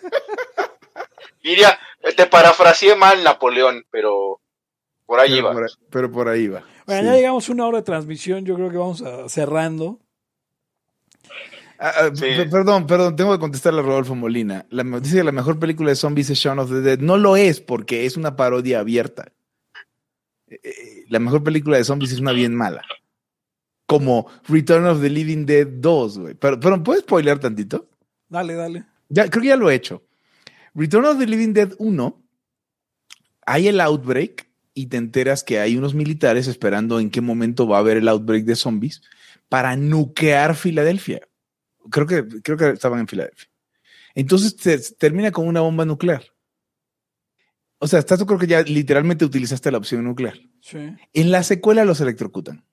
[1.44, 1.78] Diría,
[2.16, 4.40] te parafraseé mal Napoleón, pero
[5.06, 5.52] por ahí Pero iba.
[5.52, 6.62] por, pero por ahí va.
[6.86, 7.06] Bueno, Sí.
[7.08, 8.44] ya llegamos a una hora de transmisión.
[8.46, 9.98] Yo creo que vamos a cerrando.
[11.78, 12.26] Ah, ah, Sí.
[12.50, 14.64] Perdón, perdón, tengo que contestarle a Rodolfo Molina.
[14.70, 17.00] La, dice que la mejor película de zombies es Shaun of the Dead.
[17.00, 19.32] No lo es porque es una parodia abierta.
[20.62, 22.82] Eh, La mejor película de zombies es una bien mala.
[23.86, 26.34] Como Return of the Living Dead 2, güey.
[26.34, 27.88] Pero, pero ¿puedes spoilear tantito?
[28.28, 28.84] Dale, dale.
[29.08, 30.02] Ya, creo que ya lo he hecho.
[30.74, 32.22] Return of the Living Dead 1,
[33.46, 37.76] hay el outbreak y te enteras que hay unos militares esperando en qué momento va
[37.76, 39.02] a haber el outbreak de zombies
[39.50, 41.28] para nuquear Filadelfia.
[41.90, 43.48] Creo que, creo que estaban en Filadelfia.
[44.14, 46.22] Entonces te- termina con una bomba nuclear.
[47.82, 50.38] O sea, estás creo que ya literalmente utilizaste la opción nuclear.
[50.60, 50.78] Sí.
[51.14, 52.64] En la secuela los electrocutan.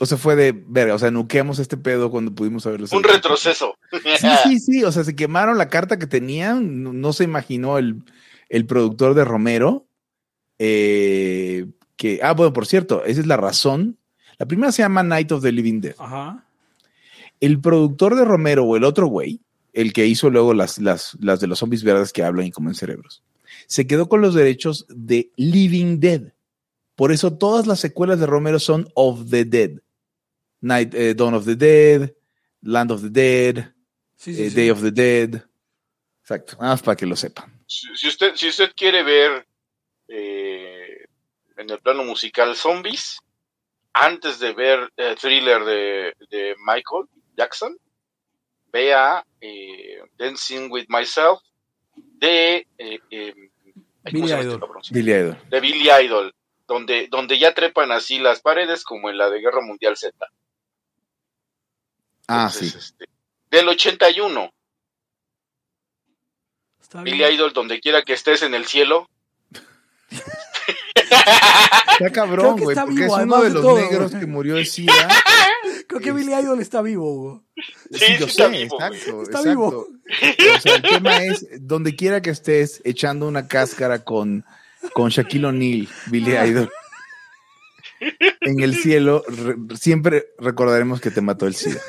[0.00, 3.76] O sea, fue de verga, o sea, nuqueamos este pedo cuando pudimos haberlos Un retroceso.
[4.18, 4.84] Sí, sí, sí.
[4.84, 6.82] O sea, se quemaron la carta que tenían.
[6.82, 8.02] No, no se imaginó el,
[8.48, 9.86] el productor de Romero.
[10.58, 13.98] eh, que, ah, bueno, por cierto, esa es la razón.
[14.38, 15.96] La primera se llama Night of the Living Dead.
[15.98, 16.46] Ajá.
[17.40, 19.42] El productor de Romero o el otro güey,
[19.72, 22.74] el que hizo luego las, las, las de los zombies verdes que hablan y comen
[22.74, 23.22] cerebros,
[23.66, 26.32] se quedó con los derechos de Living Dead.
[26.94, 29.70] Por eso todas las secuelas de Romero son of the Dead.
[30.60, 32.14] Night, eh, Dawn of the Dead,
[32.60, 33.72] Land of the Dead,
[34.22, 34.56] Sí, sí, eh, sí.
[34.56, 35.42] Day of the Dead.
[36.20, 37.60] Exacto, nada más para que lo sepan.
[37.66, 39.44] Si, si usted, si usted quiere ver
[40.06, 41.06] eh,
[41.56, 43.18] en el plano musical zombies,
[43.92, 47.06] antes de ver el thriller de, de Michael
[47.36, 47.76] Jackson,
[48.72, 51.40] vea eh, Dancing with Myself
[51.94, 53.34] de, eh, eh,
[54.04, 54.82] ay, ¿cómo Billy se llama este Idol.
[54.90, 55.38] Billy Idol.
[55.50, 56.34] de Billy Idol,
[56.66, 60.14] donde, donde ya trepan así las paredes como en la de Guerra Mundial Z.
[62.28, 62.78] Ah, Entonces, sí.
[62.78, 63.04] este,
[63.50, 64.50] del 81,
[66.80, 67.32] Está Billy bien.
[67.34, 69.08] Idol, donde quiera que estés en el cielo,
[71.92, 74.64] Está cabrón, güey, porque vivo, es uno de de los todo, negros que murió de
[74.64, 74.92] SIDA.
[75.86, 77.40] Creo que Billy Idol está vivo, güey.
[77.92, 79.48] Sí, Sí, yo sí está sé, vivo, exacto, Está exacto.
[79.50, 79.88] vivo.
[80.56, 84.44] O sea, el tema es, donde quiera que estés echando una cáscara con,
[84.94, 86.70] con Shaquille O'Neal, Billy Idol,
[88.40, 91.80] en el cielo, re- siempre recordaremos que te mató el SIDA.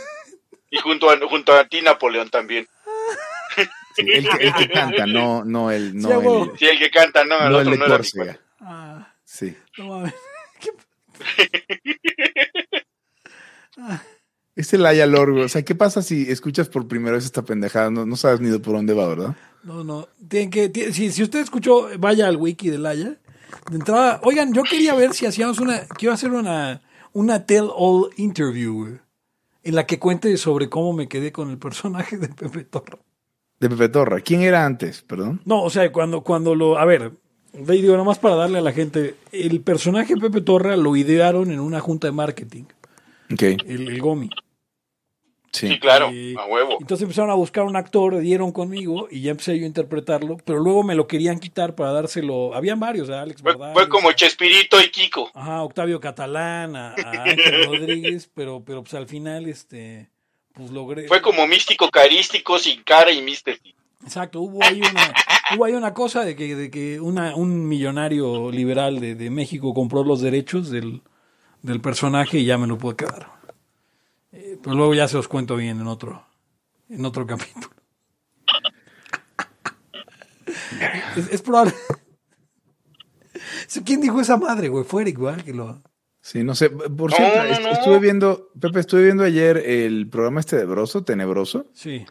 [0.70, 2.68] y junto a, junto a ti Napoleón también.
[3.96, 6.90] Sí, el, que, el que canta, no, no el, no Sí, el, Sí, el que
[6.90, 7.78] canta, no, el no el otro de
[8.18, 8.40] no era.
[8.60, 9.56] Ah, Sí.
[9.78, 10.14] no mames.
[14.56, 15.42] Es el Aya Lorgo.
[15.42, 17.90] O sea, ¿qué pasa si escuchas por primera vez esta pendejada?
[17.90, 19.36] No, no sabes ni de por dónde va, ¿verdad?
[19.64, 20.08] No, no.
[20.28, 23.18] Tienen que, si, si usted escuchó, vaya al wiki de Laia.
[23.70, 25.82] De entrada, oigan, yo quería ver si hacíamos una.
[25.88, 26.82] Quiero hacer una,
[27.14, 29.00] una tell all interview,
[29.64, 33.00] En la que cuente sobre cómo me quedé con el personaje de Pepe Torra.
[33.60, 34.22] De Pepe Torra.
[34.22, 35.02] ¿Quién era antes?
[35.02, 35.42] Perdón.
[35.46, 36.78] No, o sea, cuando, cuando lo.
[36.78, 37.14] A ver,
[37.54, 39.16] ve, digo, nomás para darle a la gente.
[39.32, 42.66] El personaje Pepe Torra lo idearon en una junta de marketing.
[43.32, 43.42] Ok.
[43.42, 44.30] El, el Gomi.
[45.52, 45.80] Sí, Sí.
[45.80, 46.78] claro, Y- a huevo.
[46.82, 50.58] Entonces empezaron a buscar un actor, dieron conmigo y ya empecé yo a interpretarlo, pero
[50.60, 52.56] luego me lo querían quitar para dárselo.
[52.56, 55.30] Habían varios, a Alex Fue, Bardales, fue como Chespirito y Kiko.
[55.36, 60.10] Ajá, Octavio Catalán, a, a Ángel Rodríguez, pero, pero pues al final, este,
[60.54, 61.08] pues logré.
[61.08, 63.60] Fue como místico carístico, sin cara y místico.
[64.04, 65.14] Exacto, hubo ahí una,
[65.56, 69.76] hubo ahí una cosa de que, de que una, un millonario liberal de, de México
[69.76, 71.04] compró los derechos del,
[71.64, 73.32] del personaje y ya me lo pude quedar.
[74.32, 76.24] Eh, pero luego ya se los cuento bien en otro,
[76.90, 77.70] en otro capítulo.
[81.18, 81.74] Es, es probable.
[83.86, 84.84] ¿Quién dijo esa madre, güey?
[84.84, 85.44] Fue Eric, ¿verdad?
[85.44, 85.82] Que lo...
[86.22, 86.70] Sí, no sé.
[86.70, 87.70] Por No, cierto, no, est- no.
[87.72, 92.06] estuve viendo, Pepe, estuve viendo ayer el programa este de Broso, Tenebroso, Sí.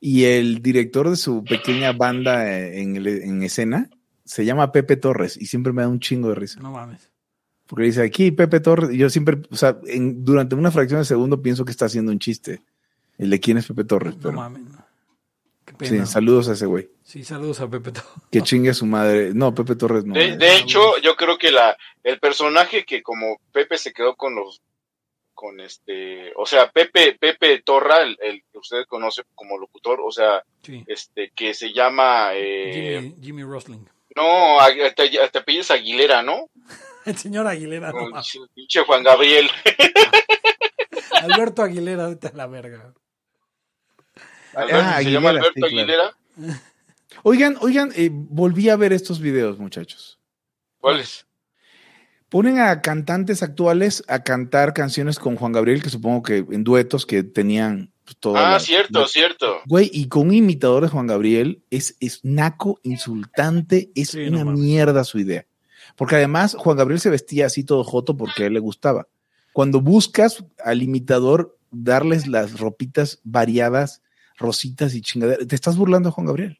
[0.00, 3.88] y el director de su pequeña banda eh, en, el- en escena
[4.24, 6.58] se llama Pepe Torres y siempre me da un chingo de risa.
[6.60, 7.11] No mames.
[7.72, 11.06] Porque dice aquí Pepe Torres, y yo siempre, o sea, en- durante una fracción de
[11.06, 12.60] segundo pienso que está haciendo un chiste.
[13.16, 14.62] El de quién es Pepe Torres, No mames.
[15.78, 16.90] Qué sí, saludos a ese güey.
[17.02, 17.92] Sí, saludos a Pepe.
[17.92, 18.06] Torra.
[18.30, 19.32] Que chingue a su madre.
[19.32, 20.12] No, Pepe Torres no.
[20.12, 24.34] De, de hecho, yo creo que la, el personaje que como Pepe se quedó con
[24.34, 24.60] los
[25.32, 30.12] con este, o sea, Pepe, Pepe Torra, el, el que usted conoce como locutor, o
[30.12, 30.84] sea, Sí.
[30.86, 33.80] este, que se llama, eh, Jimmy, Jimmy Rosling.
[34.14, 34.58] no,
[34.94, 36.48] te, te apellidas Aguilera, ¿no?
[37.06, 37.92] El señor Aguilera.
[37.92, 38.22] no
[38.54, 39.48] pinche Juan Gabriel.
[41.22, 42.92] Alberto Aguilera, vete a la verga.
[44.54, 45.76] Alberto, Ah, se llama Alberto sí, claro.
[45.78, 46.16] Aguilera.
[47.22, 50.18] Oigan, oigan, eh, volví a ver estos videos, muchachos.
[50.78, 51.26] ¿Cuál es?
[52.28, 57.04] Ponen a cantantes actuales a cantar canciones con Juan Gabriel, que supongo que en duetos
[57.04, 59.60] que tenían pues, toda Ah, la- cierto, la- cierto.
[59.66, 64.44] Güey, y con un imitador de Juan Gabriel es, es naco, insultante, es Sí, una
[64.46, 65.46] mierda su idea.
[65.96, 69.08] Porque además Juan Gabriel se vestía así todo joto porque a él le gustaba.
[69.52, 74.02] Cuando buscas al imitador darles las ropitas variadas,
[74.38, 76.58] rositas y chingaderas, te estás burlando a Juan Gabriel.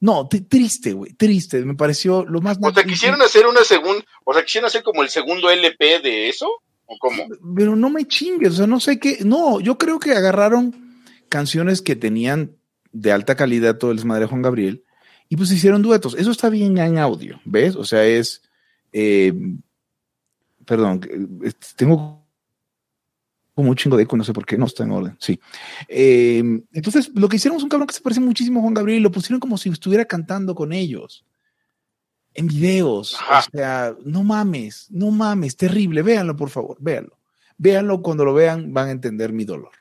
[0.00, 1.62] No, te- triste, güey, triste.
[1.64, 5.02] Me pareció lo más O sea, quisieron hacer una segunda, o sea, quisieron hacer como
[5.02, 6.48] el segundo LP de eso,
[6.86, 7.24] o cómo?
[7.54, 9.18] Pero no me chingues, o sea, no sé qué.
[9.24, 12.56] No, yo creo que agarraron canciones que tenían
[12.92, 14.84] de alta calidad todo el desmadre de Juan Gabriel
[15.30, 16.14] y pues hicieron duetos.
[16.18, 17.76] Eso está bien en audio, ¿ves?
[17.76, 18.42] O sea, es.
[18.92, 19.32] eh,
[20.66, 21.00] perdón,
[21.44, 22.26] eh, tengo
[23.54, 25.38] como un chingo de eco, no sé por qué, no está en orden, sí.
[25.88, 29.00] Eh, entonces, lo que hicieron es un cabrón que se parece muchísimo a Juan Gabriel
[29.00, 31.24] y lo pusieron como si estuviera cantando con ellos.
[32.34, 33.16] En videos.
[33.20, 33.38] Ajá.
[33.38, 36.02] O sea, no mames, no mames, terrible.
[36.02, 37.18] Véanlo, por favor, véanlo.
[37.56, 39.72] Véanlo, cuando lo vean van a entender mi dolor.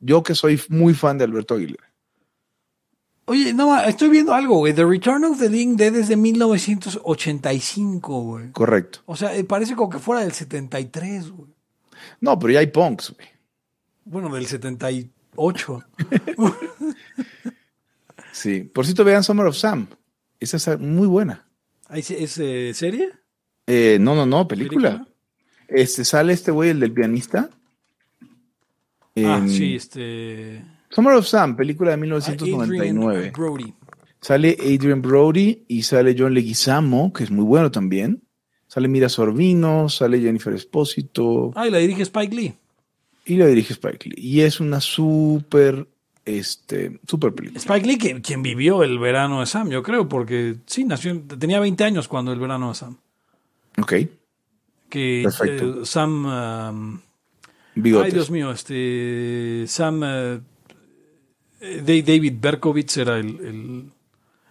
[0.00, 1.93] Yo que soy muy fan de Alberto Aguilera.
[3.26, 4.74] Oye, no, estoy viendo algo, güey.
[4.74, 8.52] The Return of the Living Dead es de 1985, güey.
[8.52, 9.00] Correcto.
[9.06, 11.50] O sea, eh, parece como que fuera del 73, güey.
[12.20, 13.28] No, pero ya hay punks, güey.
[14.04, 15.84] Bueno, del 78.
[18.32, 18.62] Sí.
[18.62, 19.86] Por cierto, vean Summer of Sam.
[20.40, 21.46] Esa es muy buena.
[21.88, 23.10] ¿Ahí se- ¿Es eh, serie?
[23.66, 25.06] Eh, no, no, no, película.
[25.68, 27.48] Este, sale este güey, el del pianista.
[28.20, 30.64] Ah, En sí, este.
[30.94, 33.32] Summer of Sam, película de Adrian 1999.
[33.36, 33.74] Brody.
[34.20, 38.22] Sale Adrian Brody y sale John Leguizamo, que es muy bueno también.
[38.68, 42.54] Sale Mira Sorbino, sale Jennifer Espósito Ah, y la dirige Spike Lee.
[43.26, 44.14] y la dirige Spike Lee.
[44.16, 45.86] Y es una súper,
[46.24, 47.58] este, súper película.
[47.60, 51.60] Spike Lee, quien vivió el verano de Sam, yo creo, porque sí, nació, en- tenía
[51.60, 52.96] 20 años cuando el verano de Sam.
[53.78, 53.92] Ok,
[54.88, 55.82] Que Perfecto.
[55.82, 56.26] eh, Sam.
[56.26, 57.00] um,
[58.00, 59.64] ay, Dios mío, este.
[59.66, 60.02] Sam.
[60.04, 60.40] eh,
[61.82, 63.90] David Berkowitz era el, el,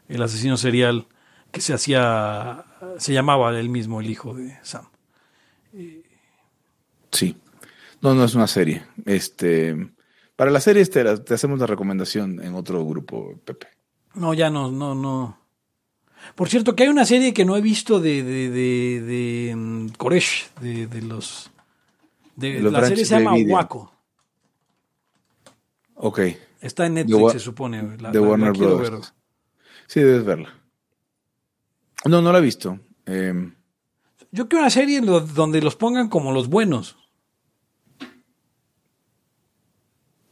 [0.07, 1.07] el asesino serial
[1.51, 2.65] que se hacía.
[2.97, 4.85] Se llamaba él mismo el hijo de Sam.
[7.11, 7.35] Sí.
[8.01, 8.83] No, no es una serie.
[9.05, 9.75] Este,
[10.35, 13.67] para la serie te, la- te hacemos la recomendación en otro grupo, Pepe.
[14.15, 15.39] No, ya no, no, no.
[16.35, 19.87] Por cierto, que hay una serie que no he visto de, de, de, de mm,
[19.97, 21.49] Koresh, de, de los...
[22.35, 23.35] De, los la serie se llama.
[23.35, 23.91] Waco.
[25.95, 26.19] Ok.
[26.63, 27.81] Está en Netflix, se supone.
[27.83, 28.91] La, de la- la Warner quiero Brothers.
[28.91, 29.01] ver.
[29.87, 30.49] Sí, debes verla.
[32.05, 32.79] No, no la he visto.
[33.05, 33.51] Eh,
[34.31, 36.97] Yo quiero una serie donde los pongan como los buenos.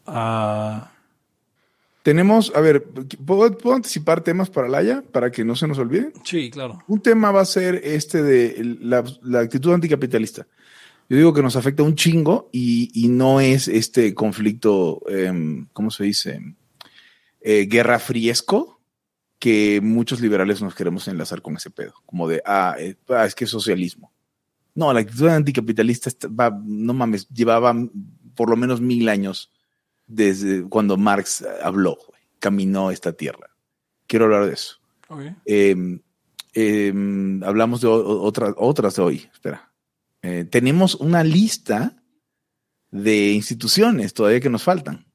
[0.05, 0.91] Ah,
[2.03, 2.84] tenemos, a ver,
[3.25, 6.11] ¿puedo, puedo anticipar temas para Laia para que no se nos olvide?
[6.23, 6.84] sí, claro.
[6.88, 10.47] Un tema va a ser este de la, la actitud anticapitalista.
[11.12, 15.91] Yo digo que nos afecta un chingo y, y no es este conflicto, em, ¿cómo
[15.91, 16.39] se dice?
[17.41, 18.80] Eh, guerra friesco
[19.38, 23.36] que muchos liberales nos queremos enlazar con ese pedo, como de, ah, eh, ah, es
[23.36, 24.14] que es socialismo.
[24.74, 27.76] No, la actitud anticapitalista va, no mames, llevaba
[28.34, 29.51] por lo menos mil años
[30.07, 31.97] desde cuando Marx habló,
[32.39, 33.49] caminó esta tierra.
[34.07, 34.78] Quiero hablar de eso.
[35.09, 35.24] Ok.
[35.45, 35.76] Eh,
[36.53, 36.93] eh,
[37.43, 39.30] hablamos de o- o- otra- otras de hoy.
[39.34, 39.70] Espera.
[40.24, 41.95] Eh, tenemos una lista
[42.91, 45.05] de instituciones todavía que nos faltan.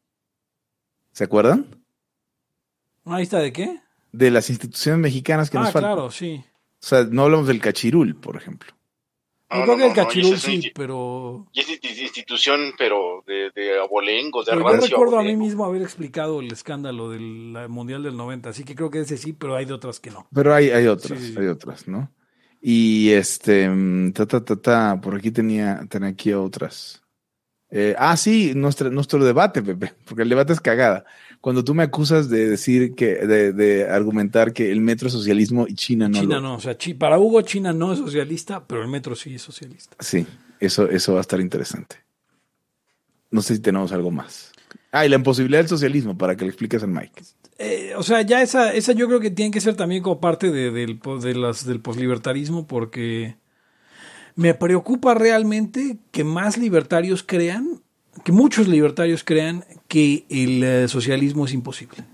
[1.12, 1.66] ¿Se acuerdan?
[3.04, 3.80] ¿Una lista de qué?
[4.12, 5.92] De las instituciones mexicanas que ah, nos faltan.
[5.94, 6.42] claro, sí.
[6.82, 8.72] O sea, no hablamos del cachirul, por ejemplo.
[9.48, 11.46] Yo creo no, que el no, cachirul sí, pero...
[11.52, 15.64] Y es insti- institución, pero de, de abolengo, de pero yo recuerdo a mí mismo
[15.64, 19.54] haber explicado el escándalo del Mundial del 90, así que creo que ese sí, pero
[19.54, 20.26] hay de otras que no.
[20.34, 21.34] Pero hay, hay otras, Sí.
[21.38, 22.10] hay otras, ¿no?
[22.68, 27.00] Y este, mm, ta, ta, ta, ta, por aquí tenía, tenía aquí otras.
[27.70, 31.04] Eh, ah, sí, nuestro, nuestro debate, Pepe, porque el debate es cagada.
[31.40, 35.66] Cuando tú me acusas de decir que, de, de argumentar que el metro es socialismo
[35.68, 36.18] y China no.
[36.18, 39.36] China lo- no, o sea, para Hugo China no es socialista, pero el metro sí
[39.36, 39.96] es socialista.
[40.00, 40.26] Sí,
[40.58, 41.98] eso, eso va a estar interesante.
[43.30, 44.50] No sé si tenemos algo más.
[44.90, 47.22] Ah, y la imposibilidad del socialismo, para que le expliques al Mike.
[47.58, 50.50] Eh, o sea, ya esa, esa yo creo que tiene que ser también como parte
[50.50, 53.36] de- del, de las, del poslibertarismo porque
[54.34, 57.80] Me preocupa realmente que más libertarios crean,
[58.24, 62.04] que muchos libertarios crean que el eh, socialismo es imposible.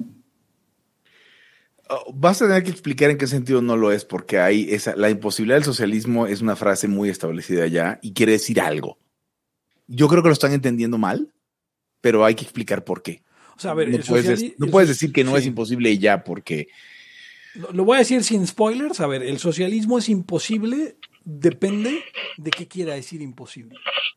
[1.89, 4.95] Oh, Vas a tener que explicar en qué sentido no lo es, porque hay esa,
[4.97, 8.99] la imposibilidad del socialismo es una frase muy establecida ya y quiere decir algo.
[9.89, 11.33] Yo creo que lo están entendiendo mal,
[12.01, 13.23] pero hay que explicar por qué.
[13.63, 15.37] O sea, a ver, No puedes, no puedes decir que no sí.
[15.39, 16.67] es imposible y ya, porque
[17.55, 18.99] Lo, lo voy a decir sin spoilers.
[19.01, 22.03] A ver, el socialismo es imposible, depende
[22.37, 23.77] de qué quiera decir imposible.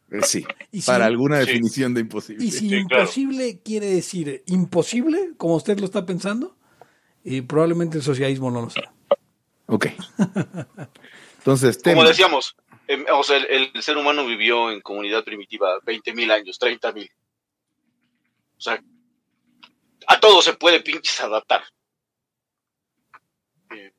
[0.10, 1.46] eh, sí, Y si- para alguna sí.
[1.46, 2.44] definición de imposible.
[2.44, 3.04] Y si Sí, claro.
[3.04, 6.58] imposible quiere decir imposible, como usted lo está pensando,
[7.24, 8.92] eh, probablemente el socialismo no lo sea.
[9.68, 9.88] Ok.
[11.40, 12.56] Entonces, Como decíamos,
[12.88, 17.10] em, o sea, el, el ser humano vivió en comunidad primitiva 20.000 años, 30.000.
[18.58, 18.82] O sea,
[20.08, 21.62] a todo se puede pinches adaptar.
[23.72, 23.92] Eh,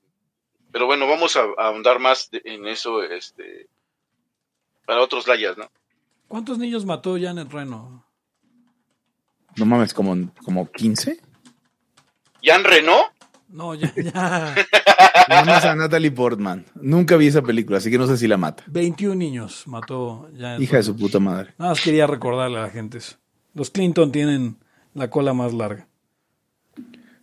[0.72, 3.68] Pero bueno, vamos a, a ahondar más de- en eso este,
[4.86, 5.70] para otros layas, ¿no?
[6.28, 8.04] ¿Cuántos niños mató Janet Reno?
[9.56, 11.20] No mames, como, como 15.
[12.42, 13.06] Jan Renault,
[13.48, 14.54] No, ya, ya.
[15.28, 16.66] Nada más a Natalie Portman.
[16.74, 18.64] Nunca vi esa película, así que no sé si la mata.
[18.66, 20.94] 21 niños mató Janet Hija de Reno.
[20.94, 21.54] su puta madre.
[21.58, 23.16] Nada más quería recordarle a la gente eso.
[23.54, 24.58] Los Clinton tienen
[24.94, 25.88] la cola más larga.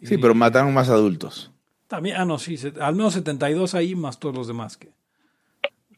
[0.03, 1.51] Sí, pero mataron más adultos.
[1.88, 4.91] También, ah, no, sí, al menos 72 ahí, más todos los demás que,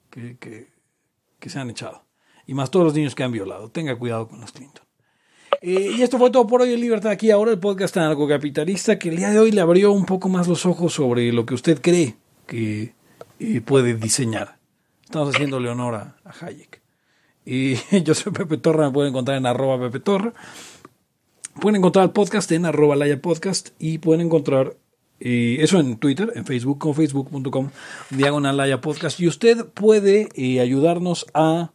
[0.10, 0.74] que, que-
[1.40, 2.04] que se han echado.
[2.48, 3.70] Y más todos los niños que han violado.
[3.70, 4.84] Tenga cuidado con los Clinton.
[5.62, 9.10] Eh, y esto fue todo por hoy en Libertad aquí ahora, el podcast anarcocapitalista que
[9.10, 11.82] el día de hoy le abrió un poco más los ojos sobre lo que usted
[11.82, 12.16] cree
[12.48, 12.94] que
[13.40, 14.58] eh, puede diseñar.
[15.04, 16.82] Estamos haciéndole honor a, a Hayek.
[17.46, 20.34] Y yo soy Pepe Torra, me pueden encontrar en arroba Pepe Torra.
[21.60, 24.76] Pueden encontrar el podcast en arroba Laya Podcast y pueden encontrar
[25.20, 27.70] eh, eso en Twitter, en Facebook, con facebook.com,
[28.10, 29.20] diagonal Laya Podcast.
[29.20, 31.72] Y usted puede eh, ayudarnos a,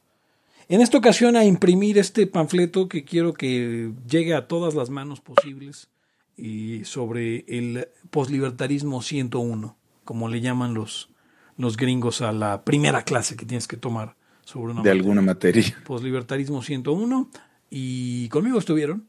[0.69, 5.20] en esta ocasión, a imprimir este panfleto que quiero que llegue a todas las manos
[5.20, 5.89] posibles
[6.36, 11.09] y sobre el poslibertarismo 101, como le llaman los,
[11.57, 15.01] los gringos a la primera clase que tienes que tomar sobre una De materia.
[15.01, 15.82] alguna materia.
[15.86, 17.31] Poslibertarismo 101
[17.70, 19.09] y conmigo estuvieron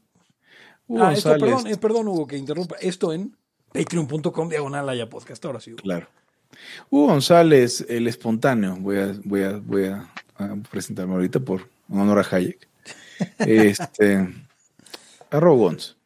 [0.86, 1.40] Hugo Ah, esto, González.
[1.54, 2.76] perdón, eh, perdón, Hugo, que interrumpa.
[2.80, 3.36] Esto en
[3.72, 5.44] patreon.com diagonal haya podcast.
[5.44, 5.82] Ahora sí, Hugo.
[5.82, 6.06] Claro.
[6.90, 8.76] Hugo González, el espontáneo.
[8.78, 12.68] Voy a, voy a, voy a, a presentarme ahorita por honor a Hayek.
[13.38, 14.28] Este.
[15.30, 15.96] Arroba Gonz.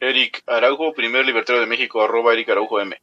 [0.00, 2.94] Eric Araujo, primer libertario de México, arroba Eric Araujo M.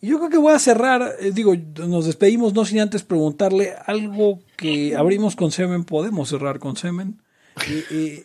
[0.00, 1.54] Y yo creo que voy a cerrar, eh, digo,
[1.86, 7.22] nos despedimos no sin antes preguntarle algo que abrimos con semen, podemos cerrar con semen.
[7.68, 8.24] Eh, eh,